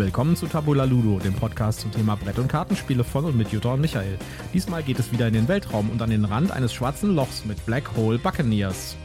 Willkommen 0.00 0.34
zu 0.34 0.46
Tabula 0.46 0.84
Ludo, 0.84 1.18
dem 1.18 1.34
Podcast 1.34 1.80
zum 1.80 1.92
Thema 1.92 2.16
Brett- 2.16 2.38
und 2.38 2.48
Kartenspiele 2.48 3.04
von 3.04 3.26
und 3.26 3.36
mit 3.36 3.52
Jutta 3.52 3.74
und 3.74 3.82
Michael. 3.82 4.16
Diesmal 4.54 4.82
geht 4.82 4.98
es 4.98 5.12
wieder 5.12 5.28
in 5.28 5.34
den 5.34 5.46
Weltraum 5.46 5.90
und 5.90 6.00
an 6.00 6.08
den 6.08 6.24
Rand 6.24 6.52
eines 6.52 6.72
schwarzen 6.72 7.14
Lochs 7.14 7.44
mit 7.44 7.66
Black 7.66 7.94
Hole 7.94 8.18
Buccaneers. 8.18 8.96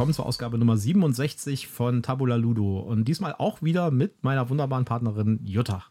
Willkommen 0.00 0.14
zur 0.14 0.24
Ausgabe 0.24 0.56
Nummer 0.56 0.78
67 0.78 1.68
von 1.68 2.02
Tabula 2.02 2.36
Ludo 2.36 2.78
und 2.78 3.04
diesmal 3.04 3.34
auch 3.36 3.60
wieder 3.60 3.90
mit 3.90 4.24
meiner 4.24 4.48
wunderbaren 4.48 4.86
Partnerin 4.86 5.40
Jutta. 5.44 5.84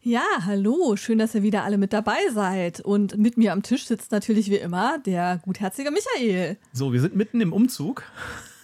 Ja, 0.00 0.22
hallo, 0.46 0.96
schön, 0.96 1.18
dass 1.18 1.34
ihr 1.34 1.42
wieder 1.42 1.62
alle 1.62 1.76
mit 1.76 1.92
dabei 1.92 2.16
seid. 2.32 2.80
Und 2.80 3.18
mit 3.18 3.36
mir 3.36 3.52
am 3.52 3.62
Tisch 3.62 3.84
sitzt 3.84 4.12
natürlich 4.12 4.50
wie 4.50 4.56
immer 4.56 4.98
der 5.00 5.42
gutherzige 5.44 5.90
Michael. 5.90 6.56
So, 6.72 6.94
wir 6.94 7.02
sind 7.02 7.16
mitten 7.16 7.42
im 7.42 7.52
Umzug. 7.52 8.04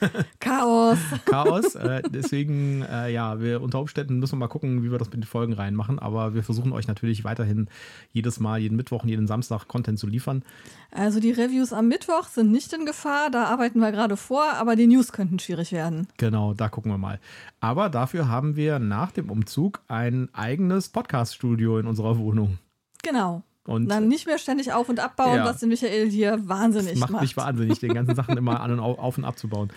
Chaos. 0.40 0.98
Chaos. 1.24 1.74
Äh, 1.74 2.02
deswegen, 2.08 2.82
äh, 2.82 3.12
ja, 3.12 3.40
wir 3.40 3.62
unter 3.62 3.80
Umständen 3.80 4.18
müssen 4.18 4.32
wir 4.32 4.40
mal 4.40 4.48
gucken, 4.48 4.82
wie 4.82 4.90
wir 4.90 4.98
das 4.98 5.08
mit 5.08 5.16
den 5.16 5.24
Folgen 5.24 5.52
reinmachen. 5.52 5.98
Aber 5.98 6.34
wir 6.34 6.42
versuchen 6.42 6.72
euch 6.72 6.86
natürlich 6.86 7.24
weiterhin 7.24 7.68
jedes 8.12 8.40
Mal, 8.40 8.60
jeden 8.60 8.76
Mittwoch 8.76 9.02
und 9.02 9.08
jeden 9.08 9.26
Samstag 9.26 9.68
Content 9.68 9.98
zu 9.98 10.06
liefern. 10.06 10.42
Also 10.90 11.20
die 11.20 11.32
Reviews 11.32 11.72
am 11.72 11.88
Mittwoch 11.88 12.24
sind 12.24 12.50
nicht 12.52 12.72
in 12.72 12.86
Gefahr, 12.86 13.30
da 13.30 13.44
arbeiten 13.44 13.80
wir 13.80 13.92
gerade 13.92 14.16
vor, 14.16 14.44
aber 14.54 14.76
die 14.76 14.86
News 14.86 15.12
könnten 15.12 15.38
schwierig 15.38 15.72
werden. 15.72 16.08
Genau, 16.16 16.54
da 16.54 16.68
gucken 16.68 16.90
wir 16.90 16.98
mal. 16.98 17.20
Aber 17.60 17.88
dafür 17.90 18.28
haben 18.28 18.56
wir 18.56 18.78
nach 18.78 19.12
dem 19.12 19.30
Umzug 19.30 19.80
ein 19.88 20.28
eigenes 20.32 20.88
Podcast-Studio 20.88 21.78
in 21.78 21.86
unserer 21.86 22.18
Wohnung. 22.18 22.58
Genau. 23.02 23.42
Und 23.66 23.88
dann 23.88 24.08
nicht 24.08 24.26
mehr 24.26 24.38
ständig 24.38 24.72
auf- 24.72 24.88
und 24.88 25.00
abbauen, 25.00 25.38
ja. 25.38 25.44
was 25.44 25.58
den 25.58 25.68
Michael 25.68 26.08
hier 26.08 26.48
wahnsinnig 26.48 26.92
das 26.92 27.00
macht. 27.00 27.10
macht 27.10 27.22
mich 27.22 27.36
wahnsinnig, 27.36 27.80
den 27.80 27.94
ganzen 27.94 28.14
Sachen 28.14 28.36
immer 28.36 28.60
an 28.62 28.72
und 28.72 28.80
auf 28.80 29.18
und 29.18 29.24
abzubauen. 29.24 29.70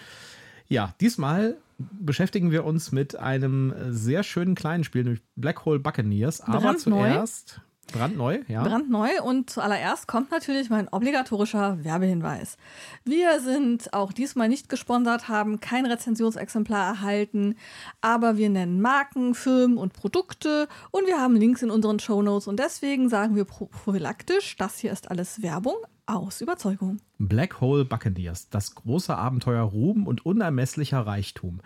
Ja, 0.68 0.94
diesmal 1.02 1.58
beschäftigen 1.78 2.52
wir 2.52 2.66
uns 2.66 2.92
mit 2.92 3.16
einem 3.16 3.74
sehr 3.90 4.24
schönen 4.24 4.54
kleinen 4.56 4.84
Spiel, 4.84 5.04
nämlich 5.04 5.24
Black 5.36 5.66
Hole 5.66 5.80
Buccaneers. 5.80 6.42
Aber 6.42 6.78
zuerst 6.78 7.62
Brandneu, 7.92 8.40
ja. 8.48 8.64
Brandneu 8.64 9.10
und 9.24 9.50
zuallererst 9.50 10.08
kommt 10.08 10.32
natürlich 10.32 10.70
mein 10.70 10.88
obligatorischer 10.88 11.84
Werbehinweis. 11.84 12.58
Wir 13.04 13.40
sind 13.40 13.94
auch 13.94 14.14
diesmal 14.14 14.50
nicht 14.50 14.70
gesponsert, 14.70 15.28
haben 15.28 15.60
kein 15.60 15.86
Rezensionsexemplar 15.86 16.88
erhalten, 16.88 17.56
aber 18.02 18.38
wir 18.38 18.50
nennen 18.50 18.82
Marken, 18.82 19.36
Firmen 19.36 19.78
und 19.78 19.94
Produkte 19.94 20.68
und 20.92 21.08
wir 21.08 21.20
haben 21.20 21.36
Links 21.36 21.62
in 21.62 21.72
unseren 21.72 22.00
Shownotes 22.00 22.48
und 22.48 22.60
deswegen 22.60 23.10
sagen 23.10 23.36
wir 23.36 23.46
prophylaktisch, 23.46 24.56
das 24.58 24.80
hier 24.80 24.92
ist 24.92 25.10
alles 25.10 25.42
Werbung 25.42 25.76
aus 26.10 26.42
Überzeugung. 26.42 26.98
Black 27.20 27.62
Hole 27.62 27.86
Buccaneers, 27.86 28.50
das 28.50 28.74
große 28.74 29.16
Abenteuer 29.16 29.64
Ruhm 29.64 30.08
und 30.08 30.26
unermesslicher 30.26 31.06
Reichtum. 31.06 31.62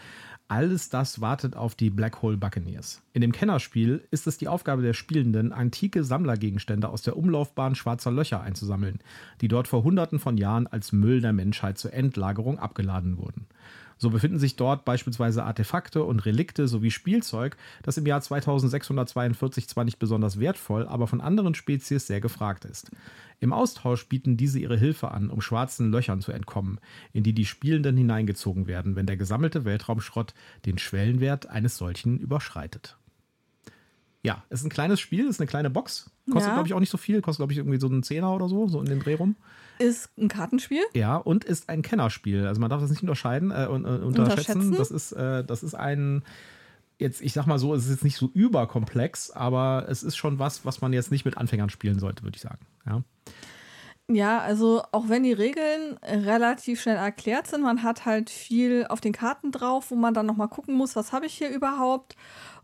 Alles 0.47 0.89
das 0.89 1.21
wartet 1.21 1.55
auf 1.55 1.73
die 1.73 1.89
Black 1.89 2.21
Hole 2.21 2.37
Buccaneers. 2.37 3.01
In 3.13 3.21
dem 3.21 3.31
Kennerspiel 3.31 4.05
ist 4.11 4.27
es 4.27 4.37
die 4.37 4.47
Aufgabe 4.47 4.81
der 4.81 4.93
Spielenden, 4.93 5.53
antike 5.53 6.03
Sammlergegenstände 6.03 6.89
aus 6.89 7.01
der 7.01 7.17
Umlaufbahn 7.17 7.75
schwarzer 7.75 8.11
Löcher 8.11 8.41
einzusammeln, 8.41 8.99
die 9.41 9.47
dort 9.47 9.67
vor 9.67 9.83
Hunderten 9.83 10.19
von 10.19 10.37
Jahren 10.37 10.67
als 10.67 10.91
Müll 10.91 11.21
der 11.21 11.33
Menschheit 11.33 11.77
zur 11.77 11.93
Endlagerung 11.93 12.59
abgeladen 12.59 13.17
wurden. 13.17 13.47
So 13.97 14.09
befinden 14.09 14.39
sich 14.39 14.55
dort 14.55 14.85
beispielsweise 14.85 15.43
Artefakte 15.43 16.03
und 16.03 16.25
Relikte 16.25 16.67
sowie 16.67 16.91
Spielzeug, 16.91 17.57
das 17.83 17.97
im 17.97 18.05
Jahr 18.05 18.21
2642 18.21 19.67
zwar 19.67 19.83
nicht 19.83 19.99
besonders 19.99 20.39
wertvoll, 20.39 20.87
aber 20.87 21.07
von 21.07 21.21
anderen 21.21 21.55
Spezies 21.55 22.07
sehr 22.07 22.21
gefragt 22.21 22.65
ist. 22.65 22.91
Im 23.39 23.53
Austausch 23.53 24.07
bieten 24.07 24.37
diese 24.37 24.59
ihre 24.59 24.77
Hilfe 24.77 25.11
an, 25.11 25.29
um 25.29 25.41
schwarzen 25.41 25.91
Löchern 25.91 26.21
zu 26.21 26.31
entkommen, 26.31 26.79
in 27.11 27.23
die 27.23 27.33
die 27.33 27.45
Spielenden 27.45 27.97
hineingezogen 27.97 28.67
werden, 28.67 28.95
wenn 28.95 29.05
der 29.05 29.17
gesammelte 29.17 29.65
Weltraumschrott 29.65 30.33
den 30.65 30.77
Schwellenwert 30.77 31.47
eines 31.47 31.77
solchen 31.77 32.19
überschreitet. 32.19 32.97
Ja, 34.23 34.43
es 34.49 34.61
ist 34.61 34.65
ein 34.65 34.69
kleines 34.69 35.01
Spiel, 35.01 35.25
es 35.25 35.31
ist 35.31 35.41
eine 35.41 35.47
kleine 35.47 35.69
Box. 35.69 36.09
Kostet, 36.31 36.49
ja. 36.49 36.53
glaube 36.53 36.67
ich, 36.67 36.73
auch 36.73 36.79
nicht 36.79 36.89
so 36.89 36.97
viel. 36.97 37.21
Kostet, 37.21 37.39
glaube 37.39 37.51
ich, 37.51 37.57
irgendwie 37.57 37.79
so 37.79 37.87
einen 37.87 38.03
Zehner 38.03 38.33
oder 38.33 38.47
so, 38.47 38.67
so 38.69 38.79
in 38.79 38.85
den 38.85 39.01
Dreh 39.01 39.15
rum. 39.15 39.35
Ist 39.79 40.09
ein 40.17 40.29
Kartenspiel. 40.29 40.83
Ja, 40.93 41.17
und 41.17 41.43
ist 41.43 41.67
ein 41.67 41.81
Kennerspiel. 41.81 42.47
Also 42.47 42.61
man 42.61 42.69
darf 42.69 42.79
das 42.79 42.89
nicht 42.89 43.01
unterscheiden, 43.01 43.51
äh, 43.51 43.65
äh, 43.65 43.67
unterschätzen. 43.67 44.07
unterschätzen. 44.07 44.71
Das 44.71 44.91
ist, 44.91 45.11
äh, 45.11 45.43
das 45.43 45.61
ist 45.61 45.73
ein, 45.73 46.23
jetzt, 46.99 47.21
ich 47.21 47.33
sag 47.33 47.47
mal 47.47 47.59
so, 47.59 47.75
es 47.75 47.83
ist 47.85 47.91
jetzt 47.91 48.03
nicht 48.05 48.15
so 48.15 48.29
überkomplex, 48.33 49.31
aber 49.31 49.87
es 49.89 50.03
ist 50.03 50.15
schon 50.15 50.39
was, 50.39 50.65
was 50.65 50.79
man 50.79 50.93
jetzt 50.93 51.11
nicht 51.11 51.25
mit 51.25 51.37
Anfängern 51.37 51.69
spielen 51.69 51.99
sollte, 51.99 52.23
würde 52.23 52.37
ich 52.37 52.41
sagen. 52.41 52.65
Ja. 52.85 53.03
Ja, 54.09 54.39
also 54.39 54.83
auch 54.91 55.07
wenn 55.07 55.23
die 55.23 55.31
Regeln 55.31 55.97
relativ 56.03 56.81
schnell 56.81 56.97
erklärt 56.97 57.47
sind, 57.47 57.61
man 57.61 57.83
hat 57.83 58.05
halt 58.05 58.29
viel 58.29 58.85
auf 58.89 58.99
den 58.99 59.13
Karten 59.13 59.51
drauf, 59.51 59.91
wo 59.91 59.95
man 59.95 60.13
dann 60.13 60.25
nochmal 60.25 60.49
gucken 60.49 60.75
muss, 60.75 60.97
was 60.97 61.13
habe 61.13 61.25
ich 61.25 61.33
hier 61.33 61.49
überhaupt. 61.49 62.17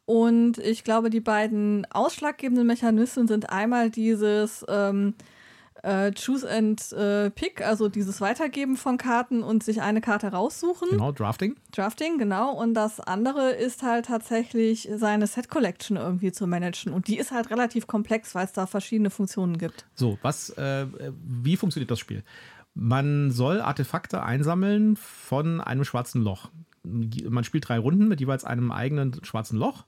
Und 0.10 0.58
ich 0.58 0.84
glaube, 0.84 1.12
die 1.12 1.20
beiden 1.20 1.86
ausschlaggebenden 1.92 2.66
Mechanismen 2.66 3.28
sind 3.28 3.52
einmal 3.52 3.92
dieses 3.92 4.66
ähm, 4.68 5.14
äh, 5.84 6.12
Choose 6.14 6.50
and 6.50 6.92
äh, 6.94 7.30
Pick, 7.30 7.62
also 7.62 7.90
dieses 7.90 8.20
Weitergeben 8.20 8.76
von 8.76 8.98
Karten 8.98 9.44
und 9.44 9.62
sich 9.62 9.84
eine 9.84 10.02
Karte 10.02 10.30
raussuchen. 10.30 10.90
Genau, 10.90 11.12
Drafting. 11.12 11.58
Drafting, 11.74 12.18
genau. 12.18 12.54
Und 12.54 12.74
das 12.74 13.00
andere 13.00 13.52
ist 13.52 13.84
halt 13.84 14.08
tatsächlich 14.08 14.90
seine 14.96 15.28
Set 15.28 15.48
Collection 15.48 15.96
irgendwie 15.96 16.32
zu 16.32 16.48
managen. 16.48 16.92
Und 16.92 17.08
die 17.08 17.20
ist 17.20 17.30
halt 17.32 17.52
relativ 17.52 17.86
komplex, 17.86 18.34
weil 18.34 18.46
es 18.46 18.52
da 18.52 18.66
verschiedene 18.66 19.12
Funktionen 19.12 19.60
gibt. 19.60 19.86
So, 19.94 20.18
was, 20.24 20.50
äh, 20.58 20.88
wie 21.24 21.56
funktioniert 21.56 21.92
das 21.92 22.00
Spiel? 22.00 22.24
Man 22.74 23.30
soll 23.30 23.62
Artefakte 23.62 24.24
einsammeln 24.24 24.96
von 24.96 25.62
einem 25.62 25.84
schwarzen 25.84 26.24
Loch. 26.24 26.50
Man 26.82 27.44
spielt 27.44 27.70
drei 27.70 27.78
Runden 27.78 28.08
mit 28.08 28.20
jeweils 28.20 28.44
einem 28.44 28.72
eigenen 28.72 29.24
schwarzen 29.24 29.60
Loch. 29.60 29.86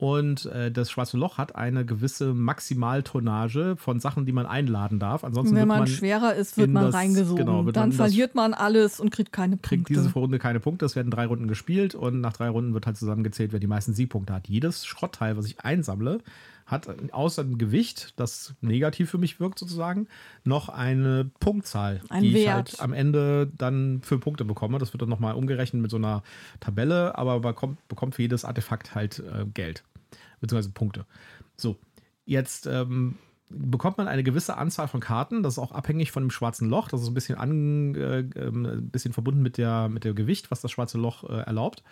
Und 0.00 0.46
äh, 0.46 0.72
das 0.72 0.90
Schwarze 0.90 1.18
Loch 1.18 1.36
hat 1.36 1.56
eine 1.56 1.84
gewisse 1.84 2.32
Maximaltonnage 2.32 3.76
von 3.76 4.00
Sachen, 4.00 4.24
die 4.24 4.32
man 4.32 4.46
einladen 4.46 4.98
darf. 4.98 5.24
Ansonsten 5.24 5.54
Wenn 5.54 5.68
man, 5.68 5.80
man 5.80 5.88
schwerer 5.88 6.34
ist, 6.34 6.56
wird 6.56 6.70
man 6.70 6.86
das, 6.86 6.94
reingesogen. 6.94 7.44
Genau, 7.44 7.66
wird 7.66 7.76
Dann 7.76 7.90
man 7.90 7.96
verliert 7.98 8.34
man 8.34 8.54
alles 8.54 8.98
und 8.98 9.10
kriegt 9.10 9.30
keine 9.30 9.58
Punkte. 9.58 9.68
Kriegt 9.68 9.88
diese 9.90 10.10
Runde 10.14 10.38
keine 10.38 10.58
Punkte. 10.58 10.86
Es 10.86 10.96
werden 10.96 11.10
drei 11.10 11.26
Runden 11.26 11.48
gespielt 11.48 11.94
und 11.94 12.22
nach 12.22 12.32
drei 12.32 12.48
Runden 12.48 12.72
wird 12.72 12.86
halt 12.86 12.96
zusammengezählt, 12.96 13.52
wer 13.52 13.60
die 13.60 13.66
meisten 13.66 13.92
Siegpunkte 13.92 14.32
hat. 14.32 14.48
Jedes 14.48 14.86
Schrottteil, 14.86 15.36
was 15.36 15.44
ich 15.44 15.60
einsammle, 15.60 16.20
hat 16.64 16.88
außer 17.12 17.44
dem 17.44 17.58
Gewicht, 17.58 18.14
das 18.16 18.54
negativ 18.62 19.10
für 19.10 19.18
mich 19.18 19.38
wirkt 19.38 19.58
sozusagen, 19.58 20.06
noch 20.44 20.70
eine 20.70 21.30
Punktzahl, 21.40 22.00
Ein 22.08 22.22
die 22.22 22.32
Wert. 22.32 22.70
ich 22.72 22.78
halt 22.78 22.80
am 22.80 22.94
Ende 22.94 23.52
dann 23.58 24.00
für 24.02 24.18
Punkte 24.18 24.46
bekomme. 24.46 24.78
Das 24.78 24.94
wird 24.94 25.02
dann 25.02 25.10
nochmal 25.10 25.34
umgerechnet 25.34 25.82
mit 25.82 25.90
so 25.90 25.98
einer 25.98 26.22
Tabelle, 26.60 27.18
aber 27.18 27.40
bekommt, 27.40 27.86
bekommt 27.88 28.14
für 28.14 28.22
jedes 28.22 28.46
Artefakt 28.46 28.94
halt 28.94 29.18
äh, 29.18 29.44
Geld 29.52 29.84
beziehungsweise 30.40 30.72
Punkte. 30.72 31.06
So, 31.56 31.76
jetzt 32.24 32.66
ähm, 32.66 33.16
bekommt 33.48 33.98
man 33.98 34.08
eine 34.08 34.22
gewisse 34.22 34.56
Anzahl 34.56 34.88
von 34.88 35.00
Karten. 35.00 35.42
Das 35.42 35.54
ist 35.54 35.58
auch 35.58 35.72
abhängig 35.72 36.12
von 36.12 36.24
dem 36.24 36.30
schwarzen 36.30 36.68
Loch. 36.68 36.88
Das 36.88 37.02
ist 37.02 37.08
ein 37.08 37.14
bisschen, 37.14 37.36
an, 37.36 37.94
äh, 37.94 38.24
ein 38.36 38.88
bisschen 38.90 39.12
verbunden 39.12 39.42
mit, 39.42 39.58
der, 39.58 39.88
mit 39.88 40.04
dem 40.04 40.14
Gewicht, 40.14 40.50
was 40.50 40.60
das 40.60 40.70
schwarze 40.70 40.98
Loch 40.98 41.24
äh, 41.24 41.42
erlaubt. 41.42 41.82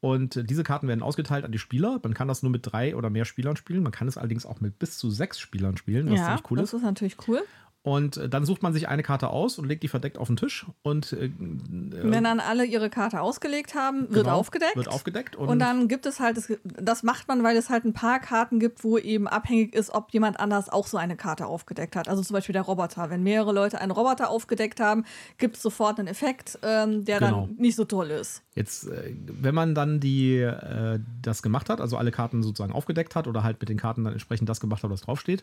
Und 0.00 0.50
diese 0.50 0.64
Karten 0.64 0.86
werden 0.86 1.02
ausgeteilt 1.02 1.46
an 1.46 1.52
die 1.52 1.58
Spieler. 1.58 1.98
Man 2.02 2.12
kann 2.12 2.28
das 2.28 2.42
nur 2.42 2.52
mit 2.52 2.70
drei 2.70 2.94
oder 2.94 3.08
mehr 3.08 3.24
Spielern 3.24 3.56
spielen. 3.56 3.82
Man 3.82 3.92
kann 3.92 4.06
es 4.06 4.18
allerdings 4.18 4.44
auch 4.44 4.60
mit 4.60 4.78
bis 4.78 4.98
zu 4.98 5.10
sechs 5.10 5.40
Spielern 5.40 5.78
spielen, 5.78 6.10
was 6.10 6.18
ja, 6.18 6.26
ziemlich 6.26 6.50
cool 6.50 6.60
ist. 6.60 6.74
Das 6.74 6.80
ist 6.80 6.84
natürlich 6.84 7.16
cool. 7.26 7.42
Und 7.84 8.16
äh, 8.16 8.30
dann 8.30 8.46
sucht 8.46 8.62
man 8.62 8.72
sich 8.72 8.88
eine 8.88 9.02
Karte 9.02 9.28
aus 9.28 9.58
und 9.58 9.68
legt 9.68 9.82
die 9.82 9.88
verdeckt 9.88 10.16
auf 10.16 10.28
den 10.28 10.36
Tisch. 10.36 10.64
Und 10.82 11.12
äh, 11.12 11.30
wenn 11.38 12.24
dann 12.24 12.40
alle 12.40 12.64
ihre 12.64 12.88
Karte 12.88 13.20
ausgelegt 13.20 13.74
haben, 13.74 14.08
wird 14.08 14.24
genau, 14.24 14.38
aufgedeckt. 14.38 14.74
Wird 14.74 14.88
aufgedeckt. 14.88 15.36
Und, 15.36 15.50
und, 15.50 15.58
dann 15.58 15.86
gibt 15.86 16.06
es 16.06 16.18
halt, 16.18 16.38
das 16.64 17.02
macht 17.02 17.28
man, 17.28 17.42
weil 17.42 17.58
es 17.58 17.68
halt 17.68 17.84
ein 17.84 17.92
paar 17.92 18.20
Karten 18.20 18.58
gibt, 18.58 18.84
wo 18.84 18.96
eben 18.96 19.28
abhängig 19.28 19.74
ist, 19.74 19.90
ob 19.90 20.14
jemand 20.14 20.40
anders 20.40 20.70
auch 20.70 20.86
so 20.86 20.96
eine 20.96 21.14
Karte 21.14 21.44
aufgedeckt 21.44 21.94
hat. 21.94 22.08
Also 22.08 22.22
zum 22.22 22.32
Beispiel 22.32 22.54
der 22.54 22.62
Roboter. 22.62 23.10
Wenn 23.10 23.22
mehrere 23.22 23.52
Leute 23.52 23.78
einen 23.78 23.92
Roboter 23.92 24.30
aufgedeckt 24.30 24.80
haben, 24.80 25.04
gibt 25.36 25.56
es 25.56 25.62
sofort 25.62 25.98
einen 25.98 26.08
Effekt, 26.08 26.58
ähm, 26.62 27.04
der 27.04 27.18
genau. 27.18 27.48
dann 27.48 27.56
nicht 27.58 27.76
so 27.76 27.84
toll 27.84 28.10
ist. 28.10 28.42
Jetzt, 28.54 28.88
äh, 28.88 29.14
wenn 29.26 29.54
man 29.54 29.74
dann 29.74 29.98
die, 29.98 30.38
äh, 30.38 31.00
das 31.20 31.42
gemacht 31.42 31.68
hat, 31.68 31.80
also 31.80 31.96
alle 31.96 32.12
Karten 32.12 32.42
sozusagen 32.42 32.72
aufgedeckt 32.72 33.16
hat 33.16 33.26
oder 33.26 33.42
halt 33.42 33.60
mit 33.60 33.68
den 33.68 33.78
Karten 33.78 34.04
dann 34.04 34.12
entsprechend 34.12 34.48
das 34.48 34.60
gemacht 34.60 34.82
hat, 34.84 34.90
was 34.90 35.00
draufsteht 35.00 35.42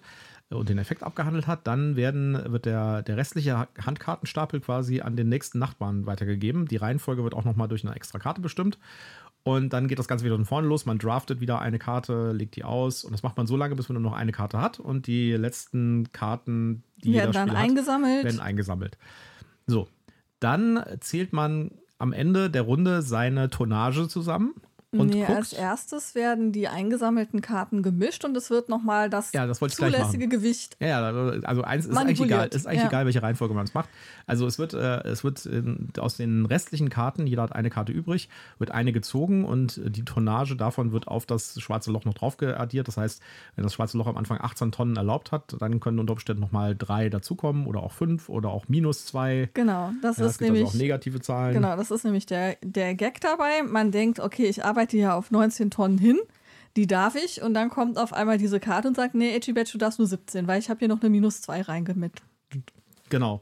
äh, 0.50 0.56
und 0.56 0.70
den 0.70 0.78
Effekt 0.78 1.04
abgehandelt 1.04 1.46
hat, 1.46 1.68
dann 1.68 1.98
werden, 1.98 2.31
wird 2.34 2.66
der, 2.66 3.02
der 3.02 3.18
restliche 3.18 3.68
Handkartenstapel 3.84 4.60
quasi 4.62 5.02
an 5.02 5.16
den 5.16 5.30
nächsten 5.30 5.60
Nachbarn 5.60 6.06
weitergegeben. 6.06 6.68
Die 6.68 6.78
Reihenfolge 6.78 7.24
wird 7.24 7.34
auch 7.34 7.46
nochmal 7.46 7.68
durch 7.68 7.86
eine 7.86 7.96
extra 7.96 8.20
Karte 8.20 8.42
bestimmt. 8.42 8.78
Und 9.44 9.74
dann 9.74 9.88
geht 9.88 9.98
das 9.98 10.08
Ganze 10.08 10.24
wieder 10.24 10.36
von 10.36 10.46
vorne 10.46 10.68
los. 10.68 10.86
Man 10.86 11.00
draftet 11.00 11.42
wieder 11.42 11.60
eine 11.60 11.80
Karte, 11.80 12.32
legt 12.32 12.56
die 12.56 12.64
aus 12.64 13.04
und 13.04 13.12
das 13.12 13.24
macht 13.24 13.38
man 13.38 13.48
so 13.48 13.58
lange, 13.58 13.76
bis 13.76 13.90
man 13.90 14.02
nur 14.02 14.12
noch 14.12 14.18
eine 14.18 14.32
Karte 14.32 14.62
hat. 14.62 14.80
Und 14.80 15.08
die 15.08 15.32
letzten 15.34 16.12
Karten, 16.12 16.84
die 17.04 17.14
werden 17.14 17.32
dann 17.32 17.48
Spieler 17.48 17.60
eingesammelt. 17.60 18.18
Hat, 18.20 18.26
werden 18.26 18.40
eingesammelt. 18.40 18.98
So, 19.66 19.88
dann 20.40 20.84
zählt 21.00 21.34
man 21.34 21.72
am 21.98 22.14
Ende 22.14 22.50
der 22.50 22.64
Runde 22.64 23.02
seine 23.02 23.50
Tonnage 23.50 24.08
zusammen 24.08 24.54
und 24.92 25.08
nee, 25.08 25.22
guckt. 25.22 25.38
als 25.38 25.54
erstes 25.54 26.16
werden 26.16 26.52
die 26.52 26.68
eingesammelten 26.68 27.42
Karten 27.42 27.82
gemischt 27.82 28.26
und 28.26 28.36
es 28.36 28.50
wird 28.50 28.68
nochmal 28.68 29.10
das, 29.10 29.32
Ja, 29.32 29.48
das 29.48 29.60
zulässige 29.60 30.28
Gewicht. 30.28 30.76
Ja, 30.82 31.02
also 31.44 31.62
eins 31.64 31.86
ist 31.86 31.96
eigentlich 31.96 32.20
egal, 32.20 32.50
ist 32.50 32.68
eigentlich 32.68 32.82
ja. 32.82 32.88
egal, 32.88 33.06
welche 33.06 33.24
Reihenfolge 33.24 33.54
man 33.54 33.66
es 33.66 33.74
macht. 33.74 33.90
Also 34.28 34.46
es 34.46 34.60
wird, 34.60 34.74
äh, 34.74 35.02
es 35.04 35.24
wird 35.24 35.46
in, 35.46 35.90
aus 35.98 36.18
den 36.18 36.46
restlichen 36.46 36.90
Karten, 36.90 37.26
jeder 37.26 37.44
hat 37.44 37.56
eine 37.56 37.70
Karte 37.70 37.94
übrig, 37.94 38.28
wird 38.60 38.72
eine 38.72 38.92
gezogen 38.92 39.46
und 39.46 39.80
die 39.84 40.04
Tonnage 40.04 40.58
davon 40.58 40.92
wird 40.92 41.08
auf 41.08 41.26
das 41.26 41.60
schwarze 41.62 41.92
Loch 41.92 42.04
noch 42.04 42.14
drauf 42.14 42.36
geaddiert. 42.36 42.88
Das 42.88 42.98
heißt, 42.98 43.22
wenn 43.56 43.64
das 43.64 43.74
schwarze 43.74 43.98
Loch 43.98 44.08
am 44.08 44.18
Anfang 44.18 44.40
18 44.42 44.74
Tonnen 44.74 44.98
erlaubt 44.98 45.32
hat, 45.32 45.56
dann 45.60 45.80
können 45.80 46.00
unter 46.00 46.14
Umständen 46.14 46.42
nochmal 46.42 46.76
drei 46.76 47.10
dazukommen 47.10 47.66
oder 47.66 47.82
auch 47.82 47.94
fünf 47.94 48.28
oder 48.28 48.50
auch 48.50 48.68
minus 48.68 49.06
zwei. 49.06 49.50
Genau, 49.54 49.92
das 50.02 50.18
Ja, 50.18 50.26
ist 50.26 50.40
gibt 50.40 50.52
nämlich 50.52 50.66
also 50.66 50.78
auch 50.78 50.82
negative 50.82 51.22
Zahlen. 51.22 51.54
Genau, 51.54 51.78
das 51.78 51.92
ist 51.92 52.04
nämlich 52.04 52.26
der, 52.26 52.58
der 52.62 52.96
Gag 52.96 53.22
dabei. 53.22 53.64
Man 53.64 53.92
denkt, 53.92 54.20
okay, 54.20 54.48
ich 54.48 54.66
arbeite 54.66 54.81
hier 54.90 55.14
auf 55.14 55.30
19 55.30 55.70
Tonnen 55.70 56.00
hin, 56.00 56.20
die 56.76 56.88
darf 56.88 57.14
ich. 57.16 57.44
Und 57.44 57.54
dann 57.54 57.70
kommt 57.70 58.00
auf 58.00 58.14
einmal 58.14 58.40
diese 58.40 58.60
Karte 58.60 58.88
und 58.88 58.96
sagt, 58.96 59.14
nee, 59.14 59.36
Edgy 59.36 59.54
Badge, 59.54 59.74
du 59.74 59.78
darfst 59.78 60.00
nur 60.00 60.08
17, 60.08 60.48
weil 60.48 60.60
ich 60.60 60.72
habe 60.72 60.80
hier 60.80 60.88
noch 60.88 61.02
eine 61.02 61.12
minus 61.12 61.42
2 61.42 61.62
reingemischt. 61.62 62.24
Genau. 63.10 63.42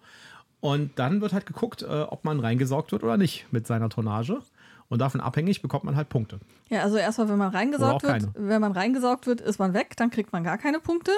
Und 0.59 0.99
dann 0.99 1.21
wird 1.21 1.31
halt 1.31 1.45
geguckt, 1.45 1.83
äh, 1.83 1.85
ob 1.85 2.25
man 2.25 2.41
reingesaugt 2.41 2.91
wird 2.91 3.03
oder 3.03 3.15
nicht 3.15 3.47
mit 3.51 3.65
seiner 3.65 3.87
Tonnage. 3.87 4.41
Und 4.89 4.99
davon 4.99 5.21
abhängig 5.21 5.61
bekommt 5.61 5.85
man 5.85 5.95
halt 5.95 6.09
Punkte. 6.09 6.39
Ja, 6.67 6.81
also 6.81 6.97
erstmal, 6.97 7.29
wenn 7.29 7.37
man 7.37 7.51
reingesaugt 7.51 8.03
wird, 8.03 8.27
wenn 8.35 8.59
man 8.59 8.71
reingesaugt 8.71 9.27
wird, 9.27 9.39
ist 9.39 9.59
man 9.59 9.73
weg, 9.73 9.95
dann 9.95 10.09
kriegt 10.09 10.33
man 10.33 10.43
gar 10.43 10.57
keine 10.57 10.79
Punkte. 10.79 11.11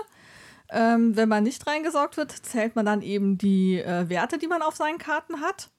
Ähm, 0.69 1.15
wenn 1.15 1.29
man 1.29 1.43
nicht 1.43 1.65
reingesaugt 1.65 2.17
wird, 2.17 2.31
zählt 2.31 2.75
man 2.75 2.85
dann 2.85 3.01
eben 3.01 3.37
die 3.37 3.79
äh, 3.81 4.07
Werte, 4.09 4.37
die 4.37 4.47
man 4.47 4.61
auf 4.61 4.75
seinen 4.75 4.97
Karten 4.97 5.41
hat. 5.41 5.69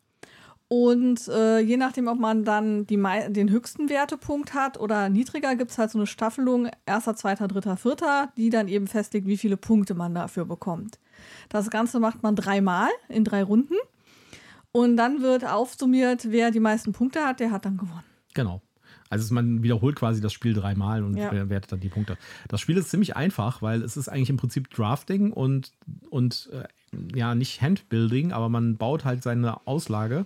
Und 0.74 1.28
äh, 1.28 1.58
je 1.58 1.76
nachdem, 1.76 2.08
ob 2.08 2.18
man 2.18 2.44
dann 2.46 2.86
den 2.86 3.50
höchsten 3.50 3.90
Wertepunkt 3.90 4.54
hat 4.54 4.80
oder 4.80 5.10
niedriger, 5.10 5.54
gibt 5.54 5.70
es 5.70 5.76
halt 5.76 5.90
so 5.90 5.98
eine 5.98 6.06
Staffelung, 6.06 6.70
erster, 6.86 7.14
zweiter, 7.14 7.46
dritter, 7.46 7.76
vierter, 7.76 8.32
die 8.38 8.48
dann 8.48 8.68
eben 8.68 8.86
festlegt, 8.86 9.26
wie 9.26 9.36
viele 9.36 9.58
Punkte 9.58 9.92
man 9.92 10.14
dafür 10.14 10.46
bekommt. 10.46 10.98
Das 11.50 11.68
Ganze 11.68 12.00
macht 12.00 12.22
man 12.22 12.36
dreimal 12.36 12.88
in 13.10 13.22
drei 13.22 13.42
Runden. 13.42 13.74
Und 14.72 14.96
dann 14.96 15.20
wird 15.20 15.44
aufsummiert, 15.44 16.32
wer 16.32 16.50
die 16.50 16.58
meisten 16.58 16.94
Punkte 16.94 17.20
hat, 17.26 17.40
der 17.40 17.50
hat 17.50 17.66
dann 17.66 17.76
gewonnen. 17.76 18.04
Genau. 18.32 18.62
Also 19.10 19.34
man 19.34 19.62
wiederholt 19.62 19.96
quasi 19.96 20.22
das 20.22 20.32
Spiel 20.32 20.54
dreimal 20.54 21.04
und 21.04 21.18
Ja. 21.18 21.50
wertet 21.50 21.72
dann 21.72 21.80
die 21.80 21.90
Punkte. 21.90 22.16
Das 22.48 22.62
Spiel 22.62 22.78
ist 22.78 22.88
ziemlich 22.88 23.14
einfach, 23.14 23.60
weil 23.60 23.82
es 23.82 23.98
ist 23.98 24.08
eigentlich 24.08 24.30
im 24.30 24.38
Prinzip 24.38 24.70
Drafting 24.70 25.32
und, 25.34 25.72
und 26.08 26.48
äh, 26.50 26.64
ja, 27.14 27.34
nicht 27.34 27.60
Handbuilding, 27.60 28.32
aber 28.32 28.48
man 28.48 28.78
baut 28.78 29.04
halt 29.04 29.22
seine 29.22 29.66
Auslage 29.66 30.24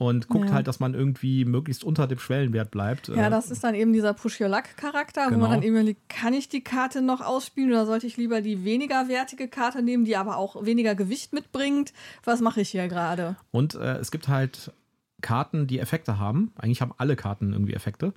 und 0.00 0.28
guckt 0.28 0.48
Ja. 0.48 0.54
halt, 0.54 0.66
dass 0.66 0.80
man 0.80 0.94
irgendwie 0.94 1.44
möglichst 1.44 1.84
unter 1.84 2.06
dem 2.06 2.18
Schwellenwert 2.18 2.70
bleibt. 2.70 3.08
Ja, 3.08 3.26
Äh, 3.26 3.30
das 3.30 3.50
ist 3.50 3.62
dann 3.62 3.74
eben 3.74 3.92
dieser 3.92 4.14
Push-Your-Luck-Charakter, 4.14 5.26
wo 5.26 5.28
Genau. 5.28 5.40
man 5.42 5.50
dann 5.50 5.62
eben 5.62 5.74
überlegt, 5.74 6.08
kann 6.08 6.32
ich 6.32 6.48
die 6.48 6.62
Karte 6.64 7.02
noch 7.02 7.20
ausspielen 7.20 7.70
oder 7.70 7.84
sollte 7.84 8.06
ich 8.06 8.16
lieber 8.16 8.40
die 8.40 8.64
weniger 8.64 9.08
wertige 9.08 9.46
Karte 9.46 9.82
nehmen, 9.82 10.06
die 10.06 10.16
aber 10.16 10.38
auch 10.38 10.64
weniger 10.64 10.94
Gewicht 10.94 11.34
mitbringt? 11.34 11.92
Was 12.24 12.40
mache 12.40 12.62
ich 12.62 12.70
hier 12.70 12.88
gerade? 12.88 13.36
Und 13.50 13.74
äh, 13.74 13.98
es 13.98 14.10
gibt 14.10 14.28
halt 14.28 14.72
Karten, 15.20 15.66
die 15.66 15.78
Effekte 15.80 16.18
haben. 16.18 16.52
Eigentlich 16.56 16.80
haben 16.80 16.94
alle 16.96 17.14
Karten 17.14 17.52
irgendwie 17.52 17.74
Effekte. 17.74 18.14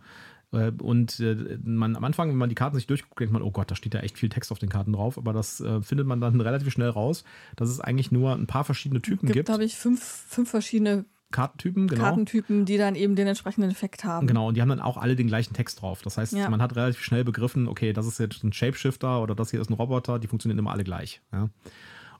Äh, 0.53 0.71
Und 0.81 1.19
äh, 1.19 1.57
man 1.65 1.97
am 1.97 2.03
Anfang, 2.05 2.29
wenn 2.29 2.37
man 2.37 2.47
die 2.47 2.55
Karten 2.55 2.77
sich 2.77 2.87
durchguckt, 2.87 3.19
denkt 3.19 3.33
man, 3.33 3.41
oh 3.41 3.51
Gott, 3.51 3.69
da 3.71 3.75
steht 3.75 3.93
ja 3.93 3.99
echt 3.99 4.17
viel 4.17 4.29
Text 4.29 4.53
auf 4.53 4.59
den 4.59 4.69
Karten 4.69 4.93
drauf. 4.93 5.17
Aber 5.17 5.33
das 5.33 5.59
äh, 5.59 5.81
findet 5.81 6.07
man 6.07 6.21
dann 6.21 6.39
relativ 6.41 6.71
schnell 6.71 6.89
raus, 6.89 7.25
dass 7.57 7.67
es 7.69 7.81
eigentlich 7.81 8.11
nur 8.11 8.33
ein 8.33 8.47
paar 8.47 8.63
verschiedene 8.63 9.01
Typen 9.01 9.25
gibt, 9.25 9.33
gibt. 9.33 9.45
glaube 9.47 9.65
ich, 9.65 9.75
fünf, 9.75 10.01
fünf 10.01 10.49
verschiedene 10.49 11.03
Kartentypen, 11.33 11.87
genau. 11.87 12.01
Kartentypen, 12.01 12.63
die 12.65 12.77
dann 12.77 12.95
eben 12.95 13.17
den 13.17 13.27
entsprechenden 13.27 13.69
Effekt 13.69 14.05
haben. 14.05 14.27
Genau, 14.27 14.47
und 14.47 14.55
die 14.55 14.61
haben 14.61 14.69
dann 14.69 14.79
auch 14.79 14.95
alle 14.95 15.17
den 15.17 15.27
gleichen 15.27 15.53
Text 15.53 15.81
drauf. 15.81 16.01
Das 16.01 16.17
heißt, 16.17 16.33
Ja. 16.33 16.49
man 16.49 16.61
hat 16.61 16.75
relativ 16.77 17.03
schnell 17.03 17.25
begriffen, 17.25 17.67
okay, 17.67 17.91
das 17.91 18.07
ist 18.07 18.19
jetzt 18.19 18.43
ein 18.43 18.53
Shapeshifter 18.53 19.21
oder 19.21 19.35
das 19.35 19.51
hier 19.51 19.59
ist 19.59 19.69
ein 19.69 19.73
Roboter, 19.73 20.19
die 20.19 20.27
funktionieren 20.27 20.59
immer 20.59 20.71
alle 20.71 20.85
gleich. 20.85 21.21
Ja. 21.33 21.49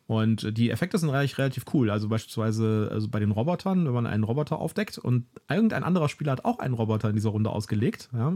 Und 0.06 0.58
die 0.58 0.70
Effekte 0.70 0.98
sind 0.98 1.10
relativ, 1.10 1.38
relativ 1.38 1.64
cool. 1.74 1.90
Also 1.90 2.10
beispielsweise 2.10 2.90
also 2.92 3.08
bei 3.08 3.20
den 3.20 3.32
Robotern, 3.32 3.86
wenn 3.86 3.94
man 3.94 4.06
einen 4.06 4.26
Roboter 4.26 4.60
aufdeckt 4.60 4.98
und 4.98 5.28
irgendein 5.50 5.84
anderer 5.84 6.10
Spieler 6.10 6.34
hat 6.34 6.44
auch 6.44 6.60
einen 6.60 6.74
Roboter 6.74 7.10
in 7.10 7.16
dieser 7.16 7.30
Runde 7.30 7.50
ausgelegt, 7.50 8.10
ja, 8.14 8.34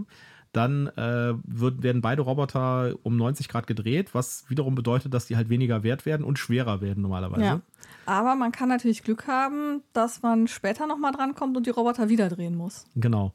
dann 0.53 0.87
äh, 0.87 1.33
wird, 1.43 1.83
werden 1.83 2.01
beide 2.01 2.21
Roboter 2.21 2.95
um 3.03 3.17
90 3.17 3.49
Grad 3.49 3.67
gedreht, 3.67 4.13
was 4.13 4.45
wiederum 4.49 4.75
bedeutet, 4.75 5.13
dass 5.13 5.27
die 5.27 5.35
halt 5.35 5.49
weniger 5.49 5.83
wert 5.83 6.05
werden 6.05 6.25
und 6.25 6.39
schwerer 6.39 6.81
werden 6.81 7.01
normalerweise. 7.01 7.43
Ja. 7.43 7.61
Aber 8.05 8.35
man 8.35 8.51
kann 8.51 8.69
natürlich 8.69 9.03
Glück 9.03 9.27
haben, 9.27 9.81
dass 9.93 10.21
man 10.21 10.47
später 10.47 10.87
nochmal 10.87 11.11
drankommt 11.11 11.57
und 11.57 11.65
die 11.65 11.71
Roboter 11.71 12.09
wieder 12.09 12.29
drehen 12.29 12.55
muss. 12.55 12.85
Genau. 12.95 13.33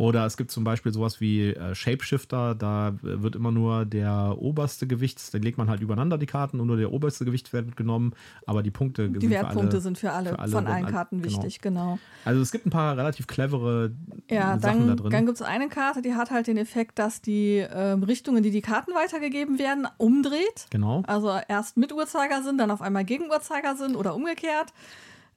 Oder 0.00 0.24
es 0.26 0.36
gibt 0.36 0.52
zum 0.52 0.62
Beispiel 0.62 0.92
sowas 0.92 1.20
wie 1.20 1.48
äh, 1.50 1.74
Shapeshifter, 1.74 2.54
da 2.54 2.90
äh, 2.90 2.92
wird 3.02 3.34
immer 3.34 3.50
nur 3.50 3.84
der 3.84 4.36
oberste 4.38 4.86
Gewicht, 4.86 5.34
dann 5.34 5.42
legt 5.42 5.58
man 5.58 5.68
halt 5.68 5.80
übereinander 5.80 6.18
die 6.18 6.26
Karten 6.26 6.60
und 6.60 6.68
nur 6.68 6.76
der 6.76 6.92
oberste 6.92 7.24
Gewichtwert 7.24 7.66
wird 7.66 7.76
genommen, 7.76 8.12
aber 8.46 8.62
die 8.62 8.70
Punkte 8.70 9.08
Die 9.10 9.18
sind 9.18 9.30
Wertpunkte 9.30 9.66
für 9.66 9.72
alle, 9.72 9.80
sind 9.82 9.98
für 9.98 10.12
alle, 10.12 10.28
für 10.30 10.38
alle 10.38 10.52
von 10.52 10.66
allen 10.68 10.84
alle- 10.84 10.92
Karten 10.94 11.20
genau. 11.20 11.26
wichtig, 11.36 11.60
genau. 11.60 11.98
Also 12.24 12.40
es 12.40 12.52
gibt 12.52 12.64
ein 12.66 12.70
paar 12.70 12.96
relativ 12.96 13.26
clevere 13.26 13.90
Ja, 14.30 14.56
Sachen 14.60 14.60
da 14.60 14.86
dann, 14.86 14.96
drin. 14.98 15.10
dann 15.10 15.26
gibt 15.26 15.40
es 15.40 15.42
eine 15.42 15.68
Karte, 15.68 16.00
die 16.00 16.14
hat 16.14 16.30
halt 16.30 16.46
den 16.46 16.58
Effekt, 16.58 17.00
dass 17.00 17.20
die 17.20 17.66
ähm, 17.68 18.04
Richtungen, 18.04 18.44
die 18.44 18.52
die 18.52 18.62
Karten 18.62 18.92
weitergegeben 18.94 19.58
werden, 19.58 19.88
umdreht. 19.96 20.66
genau. 20.70 21.02
Also 21.08 21.36
erst 21.48 21.76
mit 21.76 21.92
Uhrzeigersinn, 21.92 22.56
dann 22.56 22.70
auf 22.70 22.82
einmal 22.82 23.04
gegen 23.04 23.28
Uhrzeigersinn 23.30 23.96
oder 23.96 24.14
umgekehrt. 24.14 24.72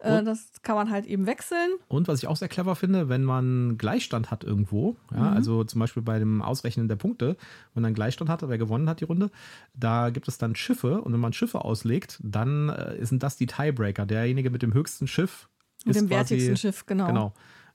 Äh, 0.03 0.17
Und- 0.19 0.25
das 0.25 0.51
kann 0.63 0.75
man 0.75 0.89
halt 0.89 1.05
eben 1.05 1.25
wechseln. 1.27 1.69
Und 1.87 2.07
was 2.07 2.19
ich 2.23 2.27
auch 2.27 2.35
sehr 2.35 2.47
clever 2.47 2.75
finde, 2.75 3.07
wenn 3.07 3.23
man 3.23 3.77
Gleichstand 3.77 4.31
hat 4.31 4.43
irgendwo, 4.43 4.97
ja, 5.13 5.19
Mhm. 5.19 5.27
also 5.37 5.63
zum 5.63 5.79
Beispiel 5.79 6.01
bei 6.01 6.17
dem 6.19 6.41
Ausrechnen 6.41 6.87
der 6.87 6.95
Punkte, 6.95 7.37
wenn 7.75 7.83
man 7.83 7.93
Gleichstand 7.93 8.29
hat, 8.29 8.41
wer 8.47 8.57
gewonnen 8.57 8.89
hat 8.89 8.99
die 8.99 9.05
Runde, 9.05 9.29
da 9.75 10.09
gibt 10.09 10.27
es 10.27 10.37
dann 10.39 10.55
Schiffe 10.55 11.01
und 11.01 11.13
wenn 11.13 11.19
man 11.19 11.33
Schiffe 11.33 11.63
auslegt, 11.63 12.19
dann 12.23 12.69
äh, 12.69 13.05
sind 13.05 13.21
das 13.21 13.37
die 13.37 13.45
Tiebreaker. 13.45 14.05
Derjenige 14.07 14.49
mit 14.49 14.63
dem 14.63 14.73
höchsten 14.73 15.05
Schiff 15.07 15.47
Mit 15.85 15.95
ist 15.95 16.01
dem 16.01 16.07
quasi, 16.09 16.31
wertigsten 16.31 16.57
Schiff, 16.57 16.85
genau. 16.87 17.05
Genau. 17.07 17.33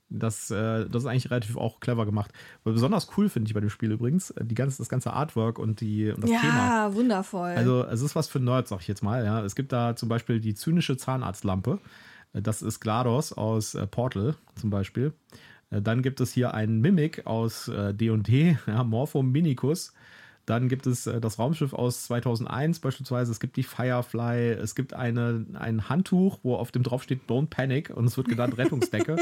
Das, 0.08 0.52
äh, 0.52 0.88
das 0.88 1.02
ist 1.02 1.06
eigentlich 1.08 1.32
relativ 1.32 1.56
auch 1.56 1.80
clever 1.80 2.06
gemacht. 2.06 2.30
Aber 2.64 2.74
besonders 2.74 3.08
cool 3.16 3.28
finde 3.28 3.48
ich 3.48 3.54
bei 3.54 3.60
dem 3.60 3.70
Spiel 3.70 3.90
übrigens 3.90 4.32
die 4.40 4.54
ganze, 4.54 4.78
das 4.78 4.88
ganze 4.88 5.12
Artwork 5.12 5.58
und, 5.58 5.80
die, 5.80 6.10
und 6.10 6.22
das 6.22 6.30
ja, 6.30 6.40
Thema. 6.40 6.94
wundervoll. 6.94 7.50
Also 7.50 7.84
es 7.86 8.02
ist 8.02 8.14
was 8.14 8.28
für 8.28 8.38
Nerds, 8.38 8.70
sag 8.70 8.80
ich 8.82 8.86
jetzt 8.88 9.02
mal. 9.02 9.24
Ja. 9.24 9.44
Es 9.44 9.56
gibt 9.56 9.72
da 9.72 9.96
zum 9.96 10.08
Beispiel 10.08 10.38
die 10.38 10.54
zynische 10.54 10.96
Zahnarztlampe. 10.96 11.80
Äh, 12.32 12.42
Das 12.42 12.62
ist 12.62 12.80
GLaDOS 12.80 13.32
aus 13.32 13.74
äh, 13.74 13.86
Portal 13.86 14.34
zum 14.56 14.70
Beispiel. 14.70 15.12
Äh, 15.70 15.82
Dann 15.82 16.02
gibt 16.02 16.20
es 16.20 16.32
hier 16.32 16.54
einen 16.54 16.80
Mimic 16.80 17.26
aus 17.26 17.66
D&D, 17.66 18.58
ja, 18.66 18.84
Morphom 18.84 19.30
Minicus. 19.30 19.92
Dann 20.46 20.68
gibt 20.68 20.86
es 20.86 21.02
das 21.04 21.40
Raumschiff 21.40 21.72
aus 21.72 22.04
2001 22.04 22.78
beispielsweise. 22.78 23.32
Es 23.32 23.40
gibt 23.40 23.56
die 23.56 23.64
Firefly. 23.64 24.52
Es 24.52 24.76
gibt 24.76 24.94
eine, 24.94 25.44
ein 25.54 25.88
Handtuch, 25.88 26.38
wo 26.44 26.54
auf 26.54 26.70
dem 26.70 26.84
drauf 26.84 27.02
steht 27.02 27.22
Don't 27.28 27.48
Panic 27.48 27.90
und 27.90 28.04
es 28.04 28.16
wird 28.16 28.28
genannt 28.28 28.56
Rettungsdecke. 28.56 29.16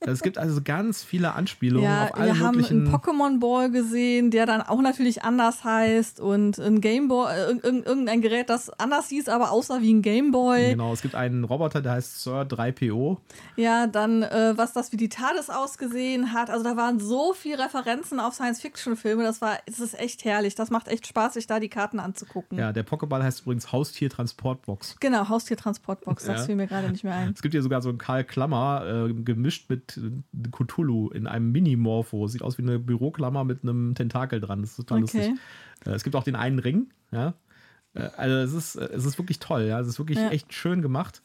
Es 0.00 0.22
gibt 0.22 0.38
also 0.38 0.60
ganz 0.62 1.02
viele 1.02 1.34
Anspielungen 1.34 1.84
ja, 1.84 2.04
auf 2.04 2.14
alle 2.16 2.26
wir 2.34 2.38
haben 2.40 2.56
möglichen... 2.56 2.86
einen 2.86 2.94
Pokémon 2.94 3.38
Ball 3.40 3.70
gesehen, 3.70 4.30
der 4.30 4.46
dann 4.46 4.62
auch 4.62 4.80
natürlich 4.80 5.22
anders 5.22 5.62
heißt 5.64 6.20
und 6.20 6.58
ein 6.58 6.80
Game 6.80 7.08
Boy, 7.08 7.30
äh, 7.32 7.52
irg- 7.52 7.84
irgendein 7.84 8.20
Gerät, 8.22 8.48
das 8.50 8.70
anders 8.78 9.08
hieß, 9.08 9.28
aber 9.28 9.50
aussah 9.50 9.80
wie 9.80 9.92
ein 9.92 10.02
Game 10.02 10.30
Boy. 10.30 10.70
Genau, 10.70 10.92
es 10.92 11.02
gibt 11.02 11.14
einen 11.14 11.44
Roboter, 11.44 11.80
der 11.82 11.92
heißt 11.92 12.22
Sir 12.22 12.42
3PO. 12.42 13.18
Ja, 13.56 13.86
dann 13.86 14.22
äh, 14.22 14.54
was 14.56 14.72
das 14.72 14.92
wie 14.92 14.96
die 14.96 15.08
TARDIS 15.08 15.50
ausgesehen 15.50 16.32
hat. 16.32 16.50
Also 16.50 16.64
da 16.64 16.76
waren 16.76 16.98
so 16.98 17.32
viele 17.34 17.58
Referenzen 17.58 18.20
auf 18.20 18.34
Science-Fiction-Filme. 18.34 19.22
Das 19.22 19.40
war, 19.40 19.58
es 19.66 19.80
ist 19.80 19.98
echt 19.98 20.24
herrlich. 20.24 20.54
Das 20.54 20.70
macht 20.70 20.88
echt 20.88 21.06
Spaß, 21.06 21.34
sich 21.34 21.46
da 21.46 21.60
die 21.60 21.68
Karten 21.68 22.00
anzugucken. 22.00 22.58
Ja, 22.58 22.72
der 22.72 22.86
Pokéball 22.86 23.22
heißt 23.22 23.42
übrigens 23.42 23.70
Haustier-Transportbox. 23.72 24.96
Genau, 25.00 25.28
Haustiertransportbox, 25.28 26.24
das 26.24 26.40
Ja. 26.40 26.46
fiel 26.46 26.56
mir 26.56 26.66
gerade 26.66 26.90
nicht 26.90 27.04
mehr 27.04 27.14
ein. 27.14 27.32
Es 27.34 27.42
gibt 27.42 27.52
hier 27.52 27.62
sogar 27.62 27.82
so 27.82 27.88
einen 27.88 27.98
Karl 27.98 28.24
Klammer 28.24 29.06
äh, 29.10 29.12
gemischt 29.12 29.68
mit 29.70 29.89
äh, 29.96 30.10
Cthulhu 30.50 31.08
in 31.10 31.26
einem 31.26 31.52
Mini-Morpho. 31.52 32.26
Sieht 32.28 32.42
aus 32.42 32.58
wie 32.58 32.62
eine 32.62 32.78
Büroklammer 32.78 33.44
mit 33.44 33.62
einem 33.62 33.94
Tentakel 33.94 34.40
dran. 34.40 34.60
Das 34.60 34.70
ist 34.70 34.76
total 34.76 35.02
Okay. 35.02 35.28
lustig. 35.28 35.40
Äh, 35.86 35.90
es 35.90 36.04
gibt 36.04 36.16
auch 36.16 36.24
den 36.24 36.36
einen 36.36 36.58
Ring, 36.58 36.90
ja. 37.12 37.34
Äh, 37.94 38.08
also 38.16 38.36
es 38.36 38.52
ist, 38.52 38.76
äh, 38.76 38.88
es 38.92 39.04
ist 39.04 39.18
wirklich 39.18 39.38
toll, 39.38 39.62
ja. 39.62 39.80
Es 39.80 39.88
ist 39.88 39.98
wirklich 39.98 40.18
Ja. 40.18 40.30
echt 40.30 40.52
schön 40.52 40.82
gemacht. 40.82 41.22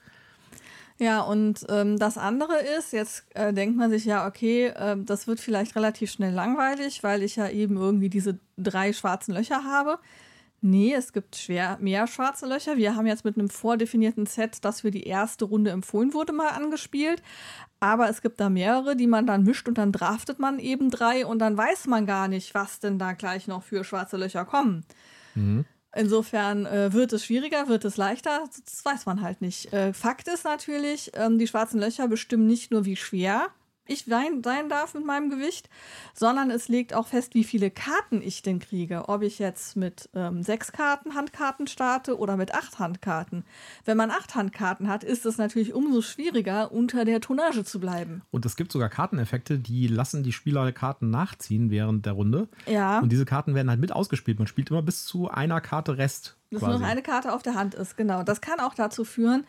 Ja, 0.98 1.20
und 1.22 1.66
ähm, 1.68 2.00
das 2.00 2.18
andere 2.18 2.54
ist, 2.78 2.94
jetzt 2.94 3.26
äh, 3.36 3.52
denkt 3.54 3.76
man 3.78 3.90
sich 3.92 4.06
ja, 4.06 4.26
okay, 4.26 4.72
ähm, 4.78 5.06
das 5.06 5.28
wird 5.28 5.42
vielleicht 5.42 5.76
relativ 5.76 6.10
schnell 6.10 6.34
langweilig, 6.34 7.04
weil 7.04 7.22
ich 7.22 7.36
ja 7.36 7.50
eben 7.50 7.76
irgendwie 7.76 8.10
diese 8.10 8.40
drei 8.58 8.94
schwarzen 8.94 9.34
Löcher 9.34 9.66
habe. 9.66 10.00
Nee, 10.66 10.96
es 10.96 11.14
gibt 11.14 11.36
schwer 11.36 11.78
mehr 11.80 12.08
schwarze 12.08 12.48
Löcher. 12.48 12.76
Wir 12.76 12.96
haben 12.96 13.06
jetzt 13.06 13.24
mit 13.24 13.38
einem 13.38 13.50
vordefinierten 13.50 14.26
Set, 14.26 14.66
das 14.66 14.82
für 14.82 14.90
die 14.90 15.04
erste 15.04 15.46
Runde 15.46 15.70
empfohlen 15.70 16.12
wurde, 16.16 16.34
mal 16.34 16.48
angespielt. 16.48 17.22
Aber 17.80 18.10
es 18.10 18.24
gibt 18.24 18.40
da 18.40 18.50
mehrere, 18.50 18.96
die 18.96 19.06
man 19.06 19.28
dann 19.28 19.44
mischt 19.44 19.68
und 19.68 19.78
dann 19.78 19.92
draftet 19.92 20.40
man 20.40 20.58
eben 20.58 20.90
drei 20.90 21.24
und 21.24 21.38
dann 21.38 21.56
weiß 21.56 21.86
man 21.86 22.08
gar 22.08 22.28
nicht, 22.28 22.56
was 22.56 22.80
denn 22.80 22.98
da 22.98 23.14
gleich 23.14 23.48
noch 23.48 23.62
für 23.62 23.84
schwarze 23.84 24.18
Löcher 24.18 24.44
kommen. 24.44 24.84
Insofern 25.96 26.66
äh, 26.66 26.92
wird 26.92 27.14
es 27.14 27.26
schwieriger, 27.26 27.68
wird 27.68 27.86
es 27.86 27.98
leichter, 27.98 28.46
das 28.66 28.84
weiß 28.84 29.06
man 29.06 29.22
halt 29.22 29.42
nicht. 29.42 29.72
Äh, 29.72 29.94
Fakt 29.94 30.28
ist 30.28 30.46
natürlich, 30.46 31.12
ähm, 31.14 31.38
die 31.38 31.46
schwarzen 31.46 31.80
Löcher 31.80 32.08
bestimmen 32.08 32.48
nicht 32.48 32.72
nur, 32.72 32.86
wie 32.86 32.96
schwer 32.96 33.50
ich 33.88 34.06
sein, 34.06 34.42
sein 34.44 34.70
darf 34.70 34.94
mit 34.94 35.06
meinem 35.06 35.30
Gewicht, 35.30 35.70
sondern 36.14 36.52
es 36.52 36.68
legt 36.68 36.94
auch 36.94 37.08
fest, 37.08 37.34
wie 37.34 37.44
viele 37.44 37.72
Karten 37.72 38.22
ich 38.22 38.42
denn 38.42 38.60
kriege. 38.60 39.08
Ob 39.08 39.22
ich 39.22 39.40
jetzt 39.40 39.76
mit 39.76 40.10
ähm, 40.14 40.44
sechs 40.44 40.72
Karten 40.72 41.16
Handkarten 41.16 41.68
starte 41.68 42.18
oder 42.18 42.38
mit 42.38 42.54
acht 42.54 42.80
Handkarten. 42.80 43.46
Wenn 43.86 43.98
man 43.98 44.12
acht 44.12 44.36
Handkarten 44.36 44.88
hat, 44.88 45.04
ist 45.04 45.26
es 45.26 45.38
natürlich 45.38 45.74
umso 45.74 46.02
schwieriger, 46.02 46.72
unter 46.72 47.06
der 47.06 47.22
Tonnage 47.22 47.64
zu 47.64 47.80
bleiben. 47.80 48.22
Und 48.32 48.46
es 48.46 48.56
gibt 48.56 48.72
sogar 48.72 48.90
Karteneffekte, 48.90 49.60
die 49.60 49.88
lassen 49.88 50.24
die 50.24 50.32
Spieler 50.32 50.72
Karten 50.72 51.10
nachziehen 51.10 51.70
während 51.70 52.06
der 52.06 52.14
Runde. 52.14 52.48
Ja. 52.66 53.00
Und 53.00 53.12
diese 53.12 53.26
Karten 53.26 53.56
werden 53.56 53.70
halt 53.70 53.80
mit 53.80 53.92
ausgespielt. 53.92 54.40
Man 54.40 54.48
spielt 54.48 54.70
immer 54.70 54.82
bis 54.82 55.06
zu 55.06 55.30
einer 55.30 55.62
Karte 55.62 55.98
Rest. 55.98 56.38
Dass 56.52 56.60
quasi. 56.60 56.72
nur 56.72 56.82
noch 56.82 56.88
eine 56.88 57.02
Karte 57.02 57.34
auf 57.34 57.44
der 57.44 57.56
Hand 57.56 57.76
ist, 57.76 57.98
genau. 57.98 58.24
Das 58.24 58.42
kann 58.42 58.60
auch 58.60 58.74
dazu 58.74 59.04
führen, 59.04 59.46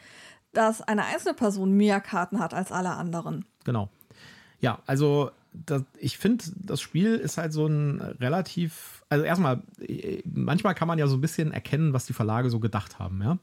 dass 0.52 0.80
eine 0.82 1.04
einzelne 1.04 1.34
Person 1.34 1.72
mehr 1.72 2.00
Karten 2.00 2.38
hat 2.38 2.54
als 2.54 2.72
alle 2.72 2.90
anderen. 2.90 3.44
Genau. 3.64 3.90
Ja, 4.66 4.80
also 4.84 5.30
das, 5.52 5.84
ich 5.96 6.18
finde, 6.18 6.44
das 6.56 6.80
Spiel 6.80 7.14
ist 7.14 7.38
halt 7.38 7.52
so 7.52 7.68
ein 7.68 8.00
relativ, 8.00 9.04
also 9.08 9.24
erstmal, 9.24 9.62
manchmal 10.24 10.74
kann 10.74 10.88
man 10.88 10.98
ja 10.98 11.06
so 11.06 11.16
ein 11.16 11.20
bisschen 11.20 11.52
erkennen, 11.52 11.92
was 11.92 12.06
die 12.06 12.14
Verlage 12.14 12.50
so 12.50 12.58
gedacht 12.58 12.98
haben, 12.98 13.22
ja. 13.22 13.38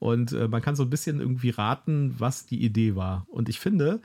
Und 0.00 0.32
äh, 0.32 0.48
man 0.48 0.60
kann 0.60 0.74
so 0.74 0.82
ein 0.82 0.90
bisschen 0.90 1.20
irgendwie 1.20 1.50
raten, 1.50 2.16
was 2.18 2.44
die 2.44 2.60
Idee 2.60 2.96
war. 2.96 3.24
Und 3.28 3.48
ich 3.48 3.60
finde, 3.60 4.00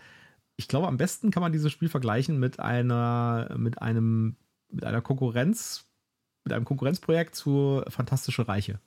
ich 0.55 0.67
glaube, 0.67 0.87
am 0.87 0.97
besten 0.97 1.31
kann 1.31 1.41
man 1.41 1.53
dieses 1.53 1.71
Spiel 1.71 1.89
vergleichen 1.89 2.39
mit 2.39 2.59
einer, 2.59 3.55
mit 3.57 3.81
einem, 3.81 4.35
mit 4.69 4.83
einer 4.83 5.01
Konkurrenz, 5.01 5.87
mit 6.43 6.53
einem 6.53 6.65
Konkurrenzprojekt 6.65 7.33
zu 7.33 7.81
Fantastische 7.87 8.47
Reiche. 8.47 8.79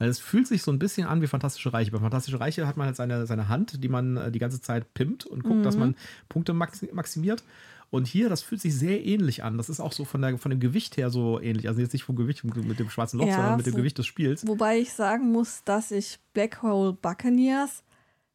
Weil 0.00 0.08
es 0.08 0.18
fühlt 0.18 0.48
sich 0.48 0.62
so 0.62 0.72
ein 0.72 0.78
bisschen 0.80 1.06
an 1.06 1.22
wie 1.22 1.26
Fantastische 1.28 1.72
Reiche. 1.72 1.92
Bei 1.92 1.98
Fantastische 2.00 2.40
Reiche 2.40 2.66
hat 2.66 2.76
man 2.76 2.86
halt 2.86 2.96
seine, 2.96 3.26
seine 3.26 3.48
Hand, 3.48 3.84
die 3.84 3.88
man 3.88 4.16
äh, 4.16 4.32
die 4.32 4.38
ganze 4.40 4.60
Zeit 4.60 4.92
pimpt 4.94 5.26
und 5.26 5.44
guckt, 5.44 5.64
dass 5.64 5.76
man 5.76 5.94
Punkte 6.28 6.52
maxi- 6.52 6.92
maximiert. 6.92 7.44
Und 7.90 8.06
hier, 8.06 8.28
das 8.28 8.40
fühlt 8.42 8.60
sich 8.60 8.74
sehr 8.74 9.04
ähnlich 9.04 9.42
an. 9.44 9.58
Das 9.58 9.68
ist 9.68 9.78
auch 9.80 9.92
so 9.92 10.04
von, 10.04 10.22
der, 10.22 10.38
von 10.38 10.50
dem 10.50 10.60
Gewicht 10.60 10.96
her 10.96 11.10
so 11.10 11.40
ähnlich. 11.40 11.68
Also 11.68 11.80
jetzt 11.80 11.92
nicht 11.92 12.04
vom 12.04 12.16
Gewicht 12.16 12.44
mit 12.44 12.78
dem 12.78 12.88
schwarzen 12.88 13.18
Loch, 13.18 13.26
Ja, 13.26 13.34
sondern 13.36 13.56
mit 13.58 13.66
dem 13.66 13.74
wo- 13.74 13.78
Gewicht 13.78 13.98
des 13.98 14.06
Spiels. 14.06 14.46
Wobei 14.46 14.78
ich 14.78 14.92
sagen 14.92 15.32
muss, 15.32 15.64
dass 15.64 15.90
ich 15.90 16.18
Black 16.32 16.62
Hole 16.62 16.92
Buccaneers 16.94 17.82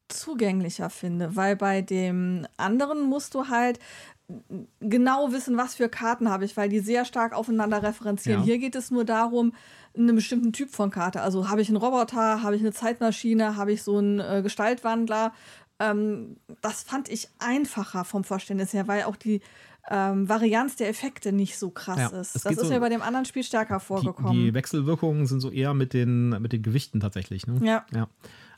zugänglicher 0.07 0.89
finde, 0.91 1.35
weil 1.35 1.55
bei 1.55 1.81
dem 1.81 2.45
anderen 2.57 3.01
musst 3.01 3.33
du 3.33 3.47
halt 3.47 3.79
genau 4.79 5.31
wissen, 5.31 5.57
was 5.57 5.75
für 5.75 5.89
Karten 5.89 6.29
habe 6.29 6.45
ich, 6.45 6.55
weil 6.57 6.69
die 6.69 6.79
sehr 6.79 7.05
stark 7.05 7.33
aufeinander 7.33 7.81
referenzieren. 7.83 8.41
Ja. 8.41 8.45
Hier 8.45 8.57
geht 8.57 8.75
es 8.75 8.91
nur 8.91 9.05
darum, 9.05 9.53
einen 9.97 10.15
bestimmten 10.15 10.53
Typ 10.53 10.69
von 10.71 10.89
Karte. 10.91 11.21
Also 11.21 11.49
habe 11.49 11.61
ich 11.61 11.67
einen 11.69 11.77
Roboter, 11.77 12.41
habe 12.43 12.55
ich 12.55 12.61
eine 12.61 12.73
Zeitmaschine, 12.73 13.55
habe 13.55 13.71
ich 13.73 13.83
so 13.83 13.97
einen 13.97 14.19
äh, 14.19 14.41
Gestaltwandler. 14.43 15.33
Ähm, 15.79 16.37
das 16.61 16.83
fand 16.83 17.09
ich 17.09 17.29
einfacher 17.39 18.05
vom 18.05 18.23
Verständnis 18.23 18.73
her, 18.73 18.87
weil 18.87 19.03
auch 19.03 19.15
die 19.15 19.41
ähm, 19.89 20.27
Varianz 20.27 20.75
der 20.77 20.89
Effekte 20.89 21.31
nicht 21.31 21.57
so 21.59 21.69
krass 21.69 22.11
Ja, 22.11 22.19
ist. 22.19 22.35
Das 22.35 22.45
ist 22.45 22.59
so- 22.59 22.69
mir 22.73 22.79
bei 22.79 22.89
dem 22.89 23.01
anderen 23.01 23.25
Spiel 23.25 23.43
stärker 23.43 23.77
Die, 23.79 23.85
vorgekommen. 23.85 24.31
die 24.31 24.53
Wechselwirkungen 24.53 25.27
sind 25.27 25.41
so 25.41 25.51
eher 25.51 25.73
mit 25.73 25.93
den, 25.93 26.29
mit 26.41 26.53
den 26.53 26.63
Gewichten 26.63 26.99
tatsächlich. 26.99 27.45
Ne? 27.45 27.59
ja. 27.63 27.85
Ja. 27.93 28.07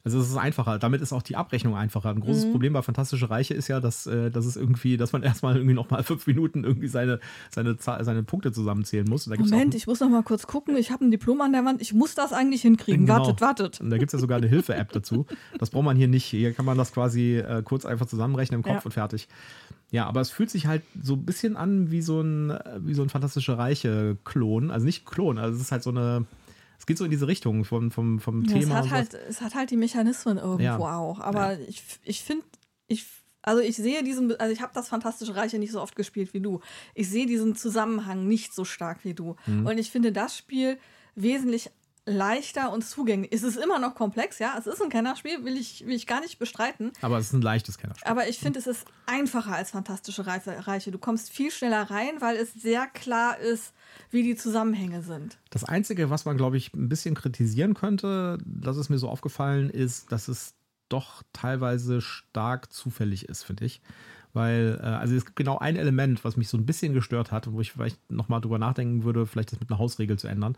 Also 0.08 0.22
es 0.22 0.30
ist 0.30 0.38
einfacher. 0.38 0.80
Damit 0.80 1.02
ist 1.02 1.12
auch 1.12 1.22
die 1.22 1.36
Abrechnung 1.36 1.76
einfacher. 1.76 2.10
Ein 2.12 2.16
Mhm. 2.18 2.22
großes 2.22 2.50
Problem 2.50 2.72
bei 2.72 2.82
Fantastische 2.82 3.30
Reiche 3.30 3.54
ist 3.54 3.68
ja, 3.68 3.82
dass, 3.82 4.08
äh, 4.08 4.32
dass 4.32 4.46
es 4.46 4.56
irgendwie, 4.56 4.96
dass 4.96 5.12
man 5.12 5.22
erstmal 5.44 5.58
irgendwie 5.58 5.74
noch 5.74 5.90
mal 5.90 6.02
fünf 6.02 6.26
Minuten 6.28 6.64
irgendwie 6.64 6.88
seine, 6.88 7.20
seine, 7.50 7.76
seine 7.80 8.24
Punkte 8.24 8.54
zusammenzählen 8.54 9.06
muss. 9.10 9.28
Moment, 9.28 9.76
ich 9.76 9.86
muss 9.86 10.00
noch 10.00 10.08
mal 10.10 10.24
kurz 10.24 10.48
gucken. 10.48 10.78
Ich 10.78 10.92
habe 10.92 11.04
ein 11.04 11.12
Diplom 11.12 11.42
an 11.42 11.52
der 11.52 11.66
Wand. 11.66 11.82
Ich 11.82 11.94
muss 11.94 12.16
das 12.16 12.32
eigentlich 12.32 12.62
hinkriegen. 12.62 13.06
Genau. 13.06 13.20
Wartet, 13.20 13.42
wartet. 13.42 13.82
und 13.82 13.90
da 13.90 13.98
gibt 13.98 14.08
es 14.08 14.14
ja 14.14 14.20
sogar 14.20 14.38
eine 14.38 14.48
Hilfe-App 14.48 14.94
dazu. 14.94 15.26
Das 15.60 15.72
braucht 15.72 15.84
man 15.84 15.98
hier 15.98 16.08
nicht. 16.08 16.24
Hier 16.24 16.54
kann 16.54 16.64
man 16.64 16.78
das 16.78 16.94
quasi 16.94 17.36
äh, 17.40 17.62
kurz 17.64 17.86
einfach 17.86 18.06
zusammenrechnen 18.06 18.60
im 18.60 18.64
Kopf 18.64 18.76
Ja. 18.76 18.82
und 18.86 18.92
fertig. 18.94 19.28
Ja, 19.92 20.06
aber 20.06 20.22
es 20.22 20.30
fühlt 20.32 20.50
sich 20.50 20.68
halt 20.68 20.84
so 21.02 21.16
ein 21.16 21.26
bisschen 21.26 21.58
an 21.58 21.92
wie 21.92 22.02
so 22.02 22.22
ein, 22.22 22.52
äh, 22.52 22.80
wie 22.80 22.94
so 22.94 23.02
ein 23.02 23.10
Fantastische 23.10 23.58
Reiche-Klon. 23.58 24.72
Also 24.72 24.86
nicht 24.86 25.06
Klon, 25.06 25.38
also 25.38 25.56
es 25.56 25.62
ist 25.62 25.72
halt 25.74 25.84
so 25.84 25.90
eine. 25.90 26.26
Es 26.88 26.89
geht 26.89 27.00
so 27.00 27.03
in 27.03 27.12
diese 27.12 27.27
Richtung 27.27 27.65
vom, 27.65 27.91
vom, 27.91 28.22
vom 28.22 28.44
Ja, 28.46 28.56
es, 28.56 28.63
Thema. 28.63 28.75
hat 28.77 28.84
und 28.86 28.91
halt, 28.91 29.13
es 29.13 29.41
hat 29.41 29.56
halt 29.56 29.72
die 29.72 29.75
Mechanismen 29.75 30.38
irgendwo 30.38 30.63
Ja. 30.63 30.77
auch. 30.98 31.20
Aber 31.20 31.60
ich, 31.60 31.84
ich 32.06 32.24
finde, 32.24 32.46
ich, 32.88 33.06
also 33.41 33.62
ich 33.62 33.75
sehe 33.75 34.03
diesen, 34.03 34.34
also 34.39 34.53
ich 34.53 34.62
habe 34.62 34.72
das 34.74 34.88
Fantastische 34.88 35.36
Reiche 35.36 35.60
nicht 35.60 35.74
so 35.74 35.82
oft 35.82 35.98
gespielt 35.98 36.34
wie 36.34 36.39
du. 36.39 36.62
Ich 36.96 37.10
sehe 37.10 37.25
diesen 37.25 37.58
Zusammenhang 37.58 38.25
nicht 38.25 38.53
so 38.56 38.63
stark 38.63 39.03
wie 39.03 39.13
du. 39.13 39.36
Mhm. 39.48 39.65
Und 39.65 39.77
ich 39.79 39.91
finde 39.91 40.13
das 40.13 40.38
Spiel 40.38 40.77
wesentlich 41.13 41.72
leichter 42.08 42.72
und 42.72 42.84
zugänglich. 42.84 43.32
Es 43.34 43.44
ist 43.44 43.58
immer 43.58 43.80
noch 43.80 43.94
komplex, 43.94 44.40
ja. 44.40 44.56
Es 44.58 44.66
ist 44.66 44.82
ein 44.82 44.90
Kennerspiel, 44.90 45.44
will 45.44 45.58
ich, 45.58 45.86
will 45.86 45.94
ich 45.94 46.08
gar 46.08 46.22
nicht 46.22 46.40
bestreiten. 46.40 46.92
aber 47.02 47.18
es 47.18 47.28
ist 47.28 47.34
ein 47.34 47.42
leichtes 47.42 47.78
Kennerspiel. 47.78 48.10
Aber 48.10 48.28
ich 48.28 48.40
finde, 48.40 48.60
es 48.60 48.66
ist 48.66 48.86
einfacher 49.06 49.54
als 49.54 49.72
Fantastische 49.72 50.26
Reiche. 50.26 50.92
Du 50.92 50.98
kommst 50.98 51.30
viel 51.30 51.52
schneller 51.52 51.84
rein, 51.92 52.20
weil 52.20 52.38
es 52.38 52.54
sehr 52.54 52.88
klar 52.88 53.38
ist, 53.38 53.74
wie 54.10 54.24
die 54.24 54.36
Zusammenhänge 54.36 55.04
sind. 55.04 55.38
Das 55.50 55.66
Einzige, 55.66 56.10
was 56.10 56.26
man, 56.26 56.38
glaube 56.38 56.58
ich, 56.58 56.74
ein 56.74 56.90
bisschen 56.90 57.14
kritisieren 57.14 57.74
könnte, 57.74 58.38
das 58.46 58.78
ist 58.78 58.90
mir 58.90 58.98
so 58.98 59.10
aufgefallen, 59.10 59.70
ist, 59.70 60.12
dass 60.12 60.30
es 60.30 60.56
doch 60.90 61.24
teilweise 61.34 62.00
stark 62.00 62.72
zufällig 62.72 63.28
ist, 63.28 63.44
finde 63.44 63.66
ich. 63.66 63.82
Weil, 64.38 64.79
äh, 64.84 64.86
also 64.86 65.15
es 65.15 65.25
gibt 65.25 65.36
genau 65.36 65.58
ein 65.58 65.75
Element, 65.75 66.24
was 66.24 66.38
mich 66.38 66.48
so 66.48 66.60
ein 66.60 66.65
bisschen 66.67 66.94
gestört 66.94 67.32
hat, 67.32 67.51
wo 67.51 67.60
ich 67.60 67.72
vielleicht 67.72 68.12
nochmal 68.12 68.39
drüber 68.39 68.60
nachdenken 68.60 69.03
würde, 69.03 69.25
vielleicht 69.25 69.51
das 69.51 69.60
mit 69.60 69.72
einer 69.72 69.79
Hausregel 69.79 70.20
zu 70.20 70.27
ändern. 70.27 70.56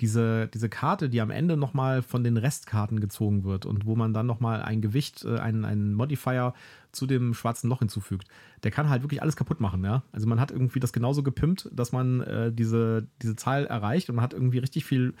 Diese, 0.00 0.48
diese 0.48 0.70
Karte, 0.70 1.10
die 1.10 1.20
am 1.20 1.30
Ende 1.30 1.58
nochmal 1.58 2.00
von 2.00 2.24
den 2.24 2.38
Restkarten 2.38 3.00
gezogen 3.00 3.44
wird 3.44 3.66
und 3.66 3.84
wo 3.84 3.96
man 3.96 4.14
dann 4.14 4.24
nochmal 4.24 4.62
ein 4.62 4.80
Gewicht, 4.80 5.26
äh, 5.26 5.40
einen, 5.40 5.66
einen 5.66 5.92
Modifier 5.92 6.54
zu 6.90 7.06
dem 7.06 7.34
schwarzen 7.34 7.68
Loch 7.68 7.80
hinzufügt, 7.80 8.28
der 8.62 8.70
kann 8.70 8.88
halt 8.88 9.02
wirklich 9.02 9.20
alles 9.20 9.36
kaputt 9.36 9.60
machen, 9.60 9.84
ja. 9.84 10.02
Also 10.10 10.26
man 10.26 10.40
hat 10.40 10.50
irgendwie 10.50 10.80
das 10.80 10.94
genauso 10.94 11.22
gepimpt, 11.22 11.68
dass 11.70 11.92
man 11.92 12.22
äh, 12.22 12.50
diese, 12.50 13.08
diese 13.20 13.36
Zahl 13.36 13.66
erreicht 13.66 14.08
und 14.08 14.16
man 14.16 14.22
hat 14.22 14.32
irgendwie 14.32 14.58
richtig 14.58 14.86
viel 14.86 15.12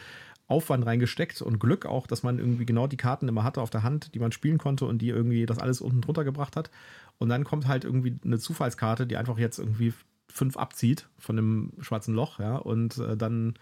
Aufwand 0.48 0.86
reingesteckt 0.86 1.42
und 1.42 1.60
Glück 1.60 1.86
auch, 1.86 2.06
dass 2.06 2.22
man 2.22 2.38
irgendwie 2.38 2.66
genau 2.66 2.86
die 2.86 2.96
Karten 2.96 3.28
immer 3.28 3.44
hatte 3.44 3.60
auf 3.60 3.70
der 3.70 3.82
Hand, 3.82 4.14
die 4.14 4.18
man 4.18 4.32
spielen 4.32 4.58
konnte 4.58 4.86
und 4.86 4.98
die 4.98 5.10
irgendwie 5.10 5.46
das 5.46 5.58
alles 5.58 5.80
unten 5.80 6.00
drunter 6.00 6.24
gebracht 6.24 6.56
hat. 6.56 6.70
Und 7.18 7.28
dann 7.28 7.44
kommt 7.44 7.68
halt 7.68 7.84
irgendwie 7.84 8.16
eine 8.24 8.38
Zufallskarte, 8.38 9.06
die 9.06 9.16
einfach 9.16 9.38
jetzt 9.38 9.58
irgendwie 9.58 9.92
fünf 10.28 10.56
abzieht 10.56 11.06
von 11.18 11.36
dem 11.36 11.72
schwarzen 11.80 12.14
Loch, 12.14 12.38
ja, 12.38 12.56
und 12.56 12.98
äh, 12.98 13.16
dann 13.16 13.54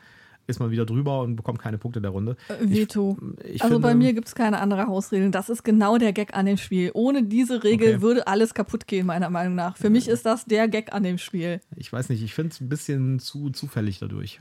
ist 0.47 0.61
man 0.61 0.71
wieder 0.71 0.87
drüber 0.87 1.23
und 1.23 1.37
bekommt 1.37 1.59
keine 1.59 1.79
Punkte 1.79 2.01
der 2.01 2.13
Runde. 2.13 2.37
Äh, 2.49 2.69
Veto. 2.69 3.19
Ich 3.43 3.63
also 3.63 3.75
finde, 3.75 3.89
bei 3.89 3.95
mir 3.95 4.13
gibt 4.13 4.29
es 4.29 4.35
keine 4.35 4.61
andere 4.61 4.87
Hausregeln. 4.87 5.33
Das 5.33 5.49
ist 5.49 5.65
genau 5.65 5.99
der 5.99 6.13
Gag 6.13 6.35
an 6.35 6.47
dem 6.47 6.57
Spiel. 6.57 6.93
Ohne 6.95 7.25
diese 7.25 7.65
Regel 7.65 7.95
Okay. 7.95 8.01
würde 8.01 8.27
alles 8.29 8.55
kaputt 8.55 8.87
gehen, 8.87 9.07
meiner 9.07 9.29
Meinung 9.31 9.57
nach. 9.57 9.77
Für 9.77 9.91
mich 9.91 10.07
ist 10.09 10.25
das 10.25 10.45
der 10.45 10.69
Gag 10.69 10.93
an 10.93 11.03
dem 11.03 11.19
Spiel. 11.19 11.61
ich 11.75 11.93
weiß 11.93 12.09
nicht, 12.11 12.23
ich 12.23 12.35
finde 12.35 12.53
es 12.53 12.61
ein 12.61 12.69
bisschen 12.69 13.19
zu 13.19 13.51
zufällig 13.51 13.99
dadurch. 13.99 14.41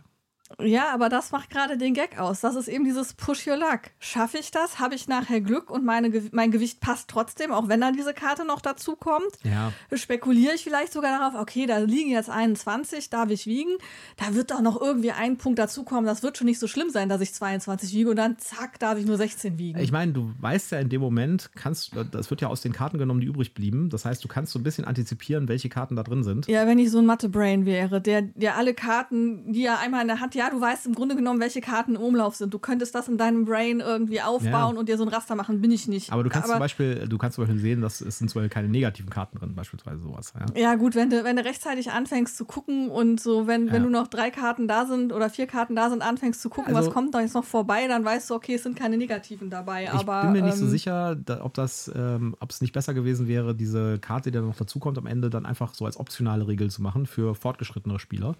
Ja, 0.62 0.94
aber 0.94 1.10
das 1.10 1.32
macht 1.32 1.50
gerade 1.50 1.78
den 1.78 1.94
Gag 1.94 2.20
aus. 2.20 2.40
Das 2.42 2.56
ist 2.56 2.68
eben 2.68 2.86
dieses 2.86 3.14
Push 3.14 3.48
Your 3.48 3.58
Luck. 3.58 3.82
Schaffe 4.00 4.38
ich 4.38 4.52
das? 4.52 4.80
Habe 4.80 4.94
ich 4.94 5.08
nachher 5.08 5.42
Glück 5.42 5.72
und 5.72 5.84
meine, 5.84 6.12
mein 6.32 6.52
Gewicht 6.52 6.82
passt 6.82 7.10
trotzdem, 7.10 7.52
auch 7.52 7.68
wenn 7.68 7.82
dann 7.82 7.96
diese 7.96 8.14
Karte 8.14 8.46
noch 8.46 8.62
dazu 8.62 8.96
kommt? 8.96 9.26
Ja, 9.44 9.74
Spekuliere 9.94 10.54
ich 10.54 10.64
vielleicht 10.64 10.94
sogar 10.94 11.18
darauf, 11.18 11.40
okay, 11.40 11.66
da 11.66 11.80
liegen 11.80 12.12
jetzt 12.12 12.30
21, 12.30 13.10
darf 13.10 13.32
ich 13.32 13.48
wiegen? 13.48 13.72
Da 14.18 14.36
wird 14.36 14.52
doch 14.52 14.62
noch 14.62 14.80
irgendwie 14.80 15.12
ein 15.12 15.38
Punkt 15.38 15.58
dazukommen. 15.58 16.06
Das 16.06 16.22
wird 16.22 16.38
schon 16.38 16.46
nicht 16.46 16.60
so 16.60 16.68
schlimm 16.68 16.90
sein, 16.90 17.10
dass 17.10 17.22
ich 17.22 17.34
22 17.34 17.94
wiege 17.94 18.12
und 18.12 18.16
dann 18.18 18.38
zack, 18.38 18.80
darf 18.80 19.00
ich 19.00 19.06
nur 19.06 19.18
16 19.18 19.58
wiegen. 19.58 19.80
Ich 19.80 19.92
meine, 19.92 20.14
du 20.14 20.32
weißt 20.40 20.72
ja 20.74 20.80
in 20.80 20.90
dem 20.90 21.02
Moment, 21.02 21.52
kannst, 21.56 21.94
das 22.12 22.30
wird 22.30 22.42
ja 22.42 22.50
aus 22.50 22.62
den 22.62 22.72
Karten 22.72 23.00
genommen, 23.00 23.22
die 23.22 23.28
übrig 23.28 23.56
blieben. 23.56 23.90
Das 23.90 24.06
heißt, 24.06 24.24
du 24.24 24.28
kannst 24.28 24.54
so 24.54 24.60
ein 24.60 24.64
bisschen 24.64 24.86
antizipieren, 24.86 25.48
welche 25.48 25.70
Karten 25.70 25.96
da 25.96 26.04
drin 26.04 26.24
sind. 26.24 26.48
Ja, 26.48 26.68
wenn 26.68 26.78
ich 26.78 26.92
so 26.92 27.00
ein 27.00 27.06
Mathe-Brain 27.06 27.66
wäre, 27.66 28.00
der, 28.00 28.22
der 28.22 28.58
alle 28.58 28.74
Karten, 28.74 29.52
die 29.52 29.66
er 29.66 29.80
einmal 29.80 30.02
in 30.02 30.08
der 30.08 30.20
Hand, 30.20 30.36
ja, 30.36 30.45
du 30.50 30.60
weißt 30.62 30.86
im 30.86 30.96
Grunde 30.96 31.16
genommen, 31.16 31.40
welche 31.40 31.62
Karten 31.62 31.96
im 31.96 32.02
Umlauf 32.02 32.36
sind. 32.36 32.54
Du 32.54 32.60
könntest 32.60 32.96
das 32.96 33.08
in 33.08 33.18
deinem 33.18 33.46
Brain 33.46 33.80
irgendwie 33.80 34.22
aufbauen 34.22 34.74
Ja. 34.76 34.80
und 34.80 34.90
dir 34.90 34.98
so 34.98 35.04
ein 35.04 35.10
Raster 35.10 35.36
machen, 35.36 35.62
bin 35.62 35.72
ich 35.72 35.88
nicht. 35.88 36.12
Aber 36.12 36.24
du 36.24 36.30
kannst 36.30 36.50
zum 36.50 36.60
Beispiel, 36.60 37.08
du 37.08 37.18
kannst 37.18 37.36
zum 37.36 37.44
Beispiel 37.46 37.60
sehen, 37.62 37.82
dass 37.82 38.02
es 38.02 38.18
sind 38.18 38.30
zum 38.30 38.40
Beispiel 38.42 38.50
keine 38.54 38.68
negativen 38.70 39.10
Karten 39.10 39.38
drin, 39.38 39.56
beispielsweise 39.56 40.00
sowas. 40.02 40.34
Ja. 40.56 40.62
Ja, 40.62 40.76
gut, 40.76 40.96
wenn 40.96 41.10
du, 41.10 41.24
wenn 41.24 41.36
du 41.36 41.44
rechtzeitig 41.46 41.92
anfängst 41.92 42.38
zu 42.38 42.46
gucken 42.46 42.90
und 42.90 43.20
so, 43.20 43.48
wenn, 43.48 43.68
wenn 43.68 43.74
Ja. 43.76 43.80
du 43.84 43.90
noch 43.90 44.08
drei 44.08 44.32
Karten 44.32 44.68
da 44.68 44.86
sind 44.86 45.14
oder 45.14 45.30
vier 45.30 45.48
Karten 45.48 45.76
da 45.76 45.90
sind, 45.90 46.02
anfängst 46.02 46.42
zu 46.42 46.50
gucken, 46.50 46.76
Also- 46.76 46.88
was 46.90 46.94
kommt 46.94 47.14
da 47.16 47.22
jetzt 47.22 47.34
noch 47.36 47.46
vorbei, 47.46 47.88
dann 47.88 48.04
weißt 48.06 48.30
du, 48.30 48.36
okay, 48.36 48.56
es 48.56 48.64
sind 48.64 48.76
keine 48.78 48.98
negativen 48.98 49.50
dabei. 49.50 49.84
Ich 49.86 49.90
aber, 49.92 50.24
bin 50.24 50.32
mir 50.34 50.42
nicht 50.42 50.58
so 50.58 50.66
ähm, 50.66 50.72
sicher, 50.72 51.16
da, 51.16 51.44
ob 51.44 51.54
das, 51.54 51.92
ähm, 51.96 52.36
ob 52.40 52.52
es 52.52 52.62
nicht 52.62 52.74
besser 52.74 52.94
gewesen 52.94 53.28
wäre, 53.28 53.56
diese 53.56 54.00
Karte, 54.00 54.32
die 54.32 54.36
dann 54.38 54.48
noch 54.48 54.56
dazukommt, 54.56 54.98
am 54.98 55.06
Ende 55.06 55.30
dann 55.30 55.46
einfach 55.46 55.74
so 55.74 55.86
als 55.86 55.98
optionale 56.00 56.48
Regel 56.48 56.70
zu 56.70 56.82
machen 56.82 57.06
für 57.06 57.36
fortgeschrittenere 57.36 58.00
Spieler. 58.00 58.36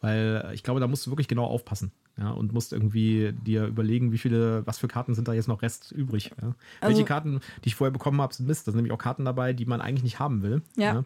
Weil 0.00 0.50
ich 0.54 0.62
glaube, 0.62 0.80
da 0.80 0.86
musst 0.86 1.06
du 1.06 1.10
wirklich 1.10 1.28
genau 1.28 1.44
aufpassen. 1.44 1.92
Ja, 2.16 2.30
und 2.30 2.52
musst 2.52 2.72
irgendwie 2.72 3.32
dir 3.32 3.66
überlegen, 3.66 4.10
wie 4.10 4.18
viele, 4.18 4.66
was 4.66 4.78
für 4.78 4.88
Karten 4.88 5.14
sind 5.14 5.28
da 5.28 5.32
jetzt 5.32 5.46
noch 5.46 5.62
Rest 5.62 5.92
übrig. 5.92 6.32
Ja. 6.42 6.54
Also- 6.80 6.96
Welche 6.96 7.04
Karten, 7.04 7.40
die 7.64 7.68
ich 7.68 7.74
vorher 7.76 7.92
bekommen 7.92 8.20
habe, 8.20 8.34
sind 8.34 8.46
Mist. 8.46 8.66
Da 8.66 8.72
sind 8.72 8.78
nämlich 8.78 8.92
auch 8.92 8.98
Karten 8.98 9.24
dabei, 9.24 9.52
die 9.52 9.66
man 9.66 9.80
eigentlich 9.80 10.02
nicht 10.02 10.18
haben 10.18 10.42
will. 10.42 10.62
Ja. 10.76 11.04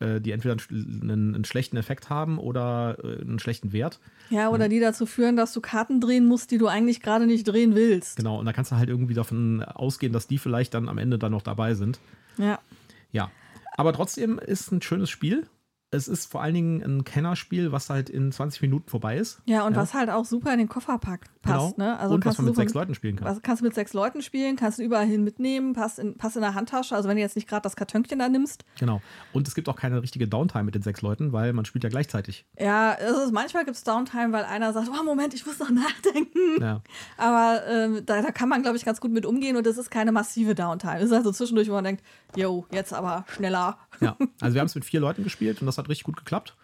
Äh, 0.00 0.20
die 0.20 0.32
entweder 0.32 0.56
einen, 0.70 1.34
einen 1.34 1.44
schlechten 1.44 1.76
Effekt 1.76 2.08
haben 2.10 2.38
oder 2.38 2.96
äh, 3.02 3.20
einen 3.20 3.38
schlechten 3.38 3.72
Wert. 3.72 4.00
Ja, 4.30 4.48
oder 4.48 4.68
die 4.68 4.80
dazu 4.80 5.04
führen, 5.06 5.36
dass 5.36 5.52
du 5.52 5.60
Karten 5.60 6.00
drehen 6.00 6.26
musst, 6.26 6.50
die 6.50 6.58
du 6.58 6.68
eigentlich 6.68 7.00
gerade 7.02 7.26
nicht 7.26 7.44
drehen 7.46 7.74
willst. 7.74 8.16
Genau, 8.16 8.38
und 8.38 8.46
da 8.46 8.52
kannst 8.54 8.70
du 8.72 8.76
halt 8.76 8.88
irgendwie 8.88 9.14
davon 9.14 9.62
ausgehen, 9.62 10.12
dass 10.14 10.26
die 10.26 10.38
vielleicht 10.38 10.72
dann 10.74 10.88
am 10.88 10.96
Ende 10.98 11.18
dann 11.18 11.32
noch 11.32 11.42
dabei 11.42 11.74
sind. 11.74 12.00
Ja. 12.38 12.58
Ja. 13.12 13.30
Aber 13.76 13.92
trotzdem 13.92 14.38
ist 14.38 14.72
ein 14.72 14.80
schönes 14.82 15.10
Spiel 15.10 15.46
es 15.92 16.06
ist 16.06 16.30
vor 16.30 16.40
allen 16.40 16.54
Dingen 16.54 16.82
ein 16.82 17.04
Kennerspiel, 17.04 17.72
was 17.72 17.90
halt 17.90 18.08
in 18.10 18.30
20 18.30 18.62
Minuten 18.62 18.88
vorbei 18.88 19.16
ist. 19.16 19.40
Ja, 19.46 19.66
und 19.66 19.74
ja. 19.74 19.80
was 19.80 19.92
halt 19.92 20.08
auch 20.08 20.24
super 20.24 20.52
in 20.52 20.58
den 20.58 20.68
Kofferpack 20.68 21.26
passt. 21.42 21.76
Genau. 21.76 21.90
Ne? 21.90 21.98
Also 21.98 22.14
und 22.14 22.24
was 22.24 22.38
man 22.38 22.46
mit 22.46 22.56
sechs 22.56 22.74
Leuten 22.74 22.94
spielen 22.94 23.16
kann. 23.16 23.26
Was 23.26 23.42
kannst 23.42 23.60
du 23.60 23.64
mit 23.64 23.74
sechs 23.74 23.92
Leuten 23.92 24.22
spielen, 24.22 24.54
kannst 24.54 24.78
du 24.78 24.84
überall 24.84 25.06
hin 25.06 25.24
mitnehmen, 25.24 25.72
passt 25.72 25.98
in, 25.98 26.16
passt 26.16 26.36
in 26.36 26.42
der 26.42 26.54
Handtasche. 26.54 26.94
Also 26.94 27.08
wenn 27.08 27.16
du 27.16 27.22
jetzt 27.22 27.34
nicht 27.34 27.48
gerade 27.48 27.62
das 27.62 27.74
Kartönchen 27.74 28.20
da 28.20 28.28
nimmst. 28.28 28.64
Genau. 28.78 29.02
Und 29.32 29.48
es 29.48 29.56
gibt 29.56 29.68
auch 29.68 29.74
keine 29.74 30.00
richtige 30.00 30.28
Downtime 30.28 30.64
mit 30.64 30.76
den 30.76 30.82
sechs 30.82 31.02
Leuten, 31.02 31.32
weil 31.32 31.52
man 31.52 31.64
spielt 31.64 31.82
ja 31.82 31.90
gleichzeitig. 31.90 32.44
Ja, 32.58 32.92
also 32.92 33.32
manchmal 33.32 33.64
gibt 33.64 33.76
es 33.76 33.82
Downtime, 33.82 34.32
weil 34.32 34.44
einer 34.44 34.72
sagt, 34.72 34.88
oh 34.88 35.02
Moment, 35.02 35.34
ich 35.34 35.44
muss 35.44 35.58
noch 35.58 35.70
nachdenken. 35.70 36.60
Ja. 36.60 36.82
Aber 37.16 37.66
äh, 37.66 38.02
da, 38.02 38.22
da, 38.22 38.30
kann 38.30 38.48
man, 38.48 38.62
glaube 38.62 38.76
ich, 38.76 38.84
ganz 38.84 39.00
gut 39.00 39.10
mit 39.10 39.26
umgehen 39.26 39.56
und 39.56 39.66
das 39.66 39.76
ist 39.76 39.90
keine 39.90 40.12
massive 40.12 40.54
Downtime. 40.54 40.98
Es 40.98 41.06
ist 41.06 41.12
also 41.12 41.32
zwischendurch, 41.32 41.68
wo 41.68 41.72
man 41.72 41.84
denkt, 41.84 42.04
yo, 42.36 42.64
jetzt 42.70 42.92
aber 42.92 43.24
schneller. 43.34 43.78
Ja, 44.00 44.16
also 44.40 44.54
wir 44.54 44.60
haben 44.60 44.66
es 44.66 44.74
mit 44.74 44.84
vier 44.84 45.00
Leuten 45.00 45.24
gespielt 45.24 45.60
und 45.60 45.66
das 45.66 45.79
hat 45.80 45.88
richtig 45.88 46.04
gut 46.04 46.16
geklappt. 46.16 46.56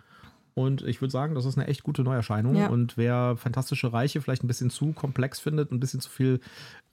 Und 0.59 0.81
ich 0.81 1.03
würde 1.03 1.13
sagen, 1.13 1.35
das 1.35 1.45
ist 1.45 1.59
eine 1.59 1.67
echt 1.67 1.83
gute 1.83 2.03
Neuerscheinung. 2.03 2.57
Ja. 2.57 2.69
Und 2.69 2.97
wer 2.97 3.37
Fantastische 3.37 3.93
Reiche 3.93 4.23
vielleicht 4.23 4.43
ein 4.43 4.47
bisschen 4.47 4.71
zu 4.71 4.95
komplex 4.95 5.39
findet, 5.39 5.71
ein 5.71 5.81
bisschen 5.81 6.01
zu 6.01 6.09
viel 6.09 6.41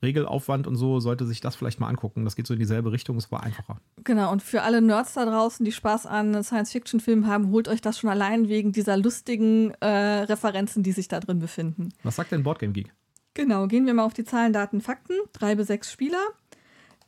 Regelaufwand 0.01 0.67
und 0.67 0.75
so, 0.75 0.99
sollte 0.99 1.25
sich 1.25 1.39
das 1.39 1.55
vielleicht 1.55 1.79
mal 1.79 1.87
angucken. 1.87 2.25
Das 2.25 2.35
geht 2.35 2.45
so 2.45 2.53
in 2.53 2.59
dieselbe 2.59 2.91
Richtung, 2.91 3.15
es 3.15 3.31
war 3.31 3.41
einfacher. 3.41 3.77
Genau, 4.03 4.33
und 4.33 4.43
für 4.43 4.63
alle 4.63 4.81
Nerds 4.81 5.13
da 5.13 5.23
draußen, 5.23 5.63
die 5.63 5.71
Spaß 5.71 6.07
an 6.07 6.43
Science-Fiction-Filmen 6.43 7.25
haben, 7.25 7.51
holt 7.51 7.69
euch 7.69 7.79
das 7.79 7.99
schon 7.99 8.09
allein 8.09 8.49
wegen 8.49 8.73
dieser 8.73 8.97
lustigen 8.97 9.71
äh, 9.79 9.87
Referenzen, 9.87 10.83
die 10.83 10.91
sich 10.91 11.07
da 11.07 11.21
drin 11.21 11.39
befinden. 11.39 11.93
Was 12.03 12.17
sagt 12.17 12.33
denn 12.33 12.43
Boardgame 12.43 12.73
Geek? 12.73 12.91
Genau, 13.33 13.67
gehen 13.67 13.85
wir 13.85 13.93
mal 13.93 14.03
auf 14.03 14.13
die 14.13 14.25
Zahlen, 14.25 14.51
Daten, 14.51 14.81
Fakten. 14.81 15.15
Drei 15.31 15.55
bis 15.55 15.67
sechs 15.67 15.89
Spieler. 15.89 16.21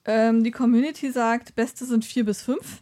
Ähm, 0.06 0.46
die 0.46 0.52
Community 0.52 1.12
sagt, 1.12 1.54
beste 1.56 1.84
sind 1.84 2.06
vier 2.06 2.24
bis 2.24 2.42
fünf. 2.42 2.82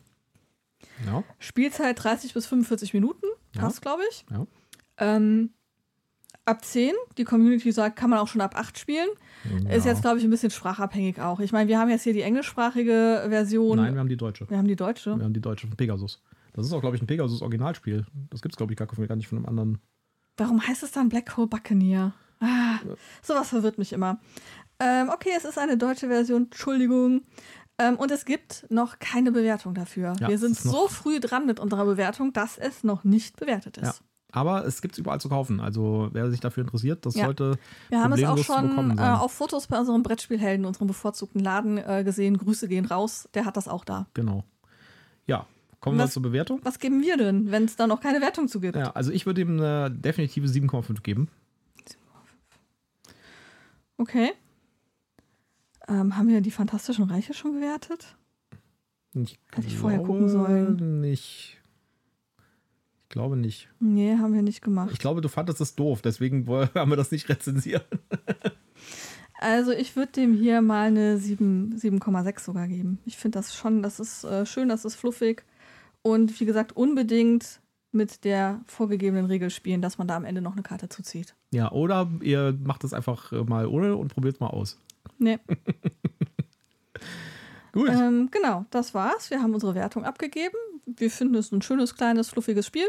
Ja. 1.06 1.24
Spielzeit 1.40 2.04
30 2.04 2.34
bis 2.34 2.46
45 2.46 2.94
Minuten. 2.94 3.26
Passt, 3.54 3.78
ja. 3.78 3.82
glaube 3.82 4.04
ich. 4.10 4.26
Ja. 4.32 4.48
Ähm, 4.98 5.52
ab 6.46 6.64
10, 6.64 6.94
die 7.18 7.24
Community 7.24 7.72
sagt, 7.72 7.96
kann 7.96 8.10
man 8.10 8.20
auch 8.20 8.28
schon 8.28 8.42
ab 8.42 8.56
8 8.58 8.78
spielen. 8.78 9.10
Ist 9.70 9.86
jetzt, 9.86 10.02
glaube 10.02 10.20
ich, 10.20 10.24
ein 10.24 10.30
bisschen 10.30 10.52
sprachabhängig 10.52 11.20
auch. 11.20 11.40
Ich 11.40 11.52
meine, 11.52 11.68
wir 11.68 11.78
haben 11.78 11.90
jetzt 11.90 12.04
hier 12.04 12.14
die 12.14 12.22
englischsprachige 12.22 13.26
Version. 13.28 13.78
Nein, 13.78 13.94
wir 13.94 14.00
haben 14.00 14.10
die 14.10 14.18
deutsche. 14.18 14.50
Wir 14.50 14.58
haben 14.58 14.68
die 14.68 14.76
deutsche. 14.76 15.18
Wir 15.18 15.26
haben 15.26 15.34
die 15.34 15.42
deutsche 15.42 15.68
von 15.68 15.76
Pegasus. 15.76 16.22
Das 16.54 16.66
ist 16.66 16.74
auch, 16.74 16.82
glaube 16.82 16.96
ich, 16.96 17.02
ein 17.02 17.08
Pegasus-Originalspiel. 17.08 18.06
Das 18.30 18.42
gibt 18.42 18.54
es, 18.54 18.58
glaube 18.58 18.74
ich, 18.74 18.78
gar, 18.78 19.16
nicht 19.16 19.28
von 19.28 19.40
einem 19.40 19.48
anderen. 19.48 19.80
Warum 20.38 20.66
heißt 20.66 20.84
es 20.84 20.92
dann 20.92 21.10
Black 21.10 21.36
Hole 21.36 21.48
Buccaneer? 21.48 22.14
Ah, 22.40 22.80
sowas 23.22 23.50
verwirrt 23.50 23.78
mich 23.78 23.92
immer. 23.94 24.20
Ähm, 24.80 25.10
okay, 25.10 25.30
es 25.36 25.46
ist 25.46 25.58
eine 25.58 25.78
deutsche 25.78 26.08
Version, 26.08 26.44
Entschuldigung. 26.44 27.24
Ähm, 27.80 27.96
und 27.96 28.12
es 28.12 28.26
gibt 28.26 28.66
noch 28.70 29.00
keine 29.00 29.32
Bewertung 29.32 29.74
dafür. 29.74 30.14
Ja, 30.20 30.28
Wir 30.28 30.38
sind 30.38 30.56
so 30.56 30.88
früh 30.88 31.20
dran 31.20 31.46
mit 31.46 31.60
unserer 31.60 31.86
Bewertung, 31.86 32.34
dass 32.34 32.58
es 32.58 32.84
noch 32.84 33.04
nicht 33.04 33.38
bewertet 33.38 33.78
ist. 33.78 34.00
Ja. 34.00 34.06
Aber 34.32 34.66
es 34.66 34.82
gibt 34.82 34.96
es 34.96 35.00
überall 35.00 35.22
zu 35.22 35.30
kaufen. 35.30 35.60
Also 35.60 36.10
wer 36.12 36.30
sich 36.32 36.40
dafür 36.40 36.64
interessiert, 36.64 37.06
das 37.06 37.14
ja. 37.16 37.26
sollte. 37.26 37.58
Wir 37.90 38.02
haben 38.02 38.14
es 38.14 38.24
auch 38.24 38.38
schon 38.40 38.98
äh, 38.98 39.02
auf 39.02 39.32
Fotos 39.32 39.68
bei 39.68 39.80
unserem 39.80 40.02
Brettspielhelden, 40.02 40.66
unserem 40.66 40.88
bevorzugten 40.88 41.40
Laden 41.40 41.78
äh, 41.78 42.04
gesehen. 42.04 42.38
Grüße 42.38 42.68
gehen 42.68 42.86
raus. 42.86 43.30
Der 43.36 43.46
hat 43.46 43.58
das 43.58 43.68
auch 43.68 43.86
da. 43.86 44.08
Genau. 44.16 44.44
Ja, 45.28 45.46
kommen 45.80 46.00
was, 46.00 46.10
wir 46.10 46.14
zur 46.14 46.22
Bewertung. 46.24 46.60
Was 46.64 46.80
geben 46.80 47.02
wir 47.02 47.16
denn, 47.18 47.52
wenn 47.52 47.66
es 47.66 47.76
da 47.76 47.86
noch 47.86 48.02
keine 48.02 48.22
Wertung 48.22 48.48
zu 48.48 48.60
gibt? 48.60 48.76
Ja, 48.76 48.92
also 48.92 49.12
ich 49.12 49.28
würde 49.28 49.42
ihm 49.42 49.60
eine 49.60 49.92
definitive 49.92 50.48
7,5 50.48 51.02
geben. 51.04 51.30
7,5. 51.88 53.14
Okay. 53.98 54.32
Ähm, 55.88 56.18
haben 56.18 56.28
wir 56.28 56.42
die 56.42 56.52
Fantastischen 56.52 57.06
Reiche 57.06 57.34
schon 57.34 57.54
bewertet? 57.54 58.16
Ich 59.14 59.40
Hätte 59.54 59.68
ich 59.68 59.78
vorher 59.78 60.00
gucken 60.00 60.30
sollen. 60.30 61.02
Nicht. 61.02 61.60
Ich 63.04 63.10
glaube 63.10 63.38
nicht. 63.38 63.70
Nee, 63.80 64.18
haben 64.18 64.34
wir 64.34 64.42
nicht 64.42 64.62
gemacht. 64.62 64.90
Ich 64.92 65.00
glaube, 65.00 65.22
du 65.22 65.30
fandest 65.30 65.62
es 65.62 65.76
doof, 65.76 66.02
deswegen 66.02 66.48
haben 66.76 66.92
wir 66.92 66.96
das 66.96 67.12
nicht 67.12 67.30
rezensiert. 67.30 67.86
also 69.40 69.72
ich 69.72 69.96
würde 69.96 70.14
dem 70.14 70.34
hier 70.34 70.62
mal 70.62 70.88
eine 70.88 71.18
7,6 71.18 72.40
sogar 72.40 72.68
geben. 72.68 73.00
Ich 73.06 73.18
finde 73.18 73.38
das 73.38 73.56
schon, 73.56 73.84
das 73.84 74.00
ist 74.00 74.24
äh, 74.24 74.46
schön, 74.46 74.70
das 74.70 74.86
ist 74.86 74.96
fluffig. 74.96 75.44
Und 76.02 76.40
wie 76.40 76.46
gesagt, 76.46 76.76
unbedingt 76.76 77.62
mit 77.92 78.24
der 78.24 78.62
vorgegebenen 78.66 79.26
Regel 79.26 79.52
spielen, 79.52 79.82
dass 79.82 80.00
man 80.00 80.08
da 80.08 80.16
am 80.16 80.26
Ende 80.26 80.42
noch 80.42 80.54
eine 80.54 80.64
Karte 80.64 80.90
zuzieht. 80.90 81.36
Ja, 81.52 81.72
oder 81.72 82.10
ihr 82.22 82.58
macht 82.64 82.84
es 82.84 82.94
einfach 82.94 83.32
äh, 83.32 83.44
mal 83.44 83.68
ohne 83.68 83.96
und 83.96 84.14
probiert 84.14 84.36
es 84.36 84.40
mal 84.40 84.48
aus. 84.48 84.80
Nee. 85.24 85.40
Gut. 87.72 87.90
Ähm, 87.90 88.30
genau, 88.30 88.66
das 88.70 88.94
war's. 88.94 89.32
Wir 89.32 89.42
haben 89.42 89.54
unsere 89.54 89.74
Wertung 89.74 90.06
abgegeben. 90.06 90.58
Wir 90.86 91.10
finden 91.10 91.36
es 91.36 91.52
ein 91.52 91.62
schönes, 91.62 91.96
kleines, 91.96 92.30
fluffiges 92.30 92.68
Spiel. 92.68 92.88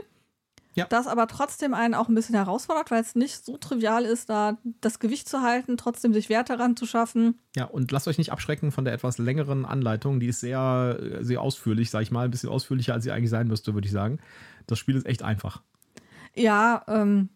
Ja. 0.75 0.87
Das 0.87 1.07
aber 1.07 1.29
trotzdem 1.29 1.73
einen 1.73 1.95
auch 1.95 2.09
ein 2.09 2.17
bisschen 2.17 2.35
herausfordert, 2.35 2.91
weil 2.91 3.01
es 3.01 3.15
nicht 3.15 3.45
so 3.45 3.57
trivial 3.57 4.05
ist, 4.05 4.29
da 4.29 4.59
das 4.81 4.99
Gewicht 4.99 5.29
zu 5.29 5.41
halten, 5.41 5.77
trotzdem 5.77 6.13
sich 6.13 6.29
Werte 6.29 6.59
ranzuschaffen. 6.59 7.39
Ja, 7.55 7.67
und 7.67 7.93
lasst 7.93 8.09
euch 8.09 8.19
nicht 8.19 8.33
abschrecken 8.33 8.73
von 8.73 8.85
der 8.85 8.93
etwas 8.93 9.19
längeren 9.19 9.65
Anleitung. 9.65 10.19
Die 10.19 10.27
ist 10.27 10.41
sehr, 10.41 10.99
sehr 11.21 11.41
ausführlich, 11.41 11.91
sag 11.91 12.03
ich 12.03 12.11
mal. 12.11 12.25
Ein 12.25 12.33
bisschen 12.33 12.51
ausführlicher, 12.51 12.93
als 12.93 13.05
sie 13.05 13.13
eigentlich 13.13 13.31
sein 13.31 13.47
müsste, 13.47 13.75
würde 13.75 13.87
ich 13.87 13.93
sagen. 13.93 14.19
Das 14.67 14.81
Spiel 14.81 14.97
ist 14.97 15.07
echt 15.07 15.23
einfach. 15.23 15.63
Ja, 16.35 16.85
ähm, 16.89 17.29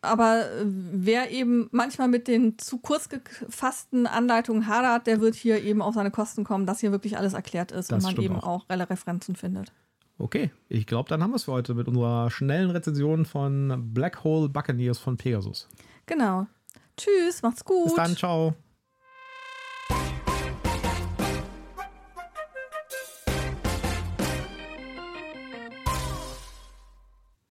aber 0.00 0.50
äh, 0.50 0.64
wer 0.66 1.30
eben 1.30 1.68
manchmal 1.72 2.08
mit 2.08 2.28
den 2.28 2.58
zu 2.58 2.78
kurz 2.78 3.08
gefassten 3.08 4.06
Anleitungen 4.06 4.66
hadert, 4.66 5.06
der 5.06 5.20
wird 5.20 5.34
hier 5.34 5.62
eben 5.62 5.82
auf 5.82 5.94
seine 5.94 6.10
Kosten 6.10 6.44
kommen, 6.44 6.66
dass 6.66 6.80
hier 6.80 6.92
wirklich 6.92 7.16
alles 7.16 7.32
erklärt 7.32 7.72
ist 7.72 7.90
das 7.90 8.04
und 8.04 8.16
man 8.16 8.24
eben 8.24 8.36
auch, 8.36 8.64
auch 8.68 8.90
Referenzen 8.90 9.36
findet. 9.36 9.72
Okay, 10.18 10.50
ich 10.68 10.86
glaube, 10.86 11.08
dann 11.08 11.22
haben 11.22 11.30
wir 11.30 11.36
es 11.36 11.44
für 11.44 11.52
heute 11.52 11.74
mit 11.74 11.88
unserer 11.88 12.30
schnellen 12.30 12.70
Rezension 12.70 13.24
von 13.24 13.92
Black 13.92 14.22
Hole 14.24 14.48
Buccaneers 14.48 14.98
von 14.98 15.16
Pegasus. 15.16 15.68
Genau. 16.06 16.46
Tschüss, 16.96 17.42
macht's 17.42 17.64
gut. 17.64 17.86
Bis 17.86 17.94
dann, 17.94 18.16
ciao. 18.16 18.54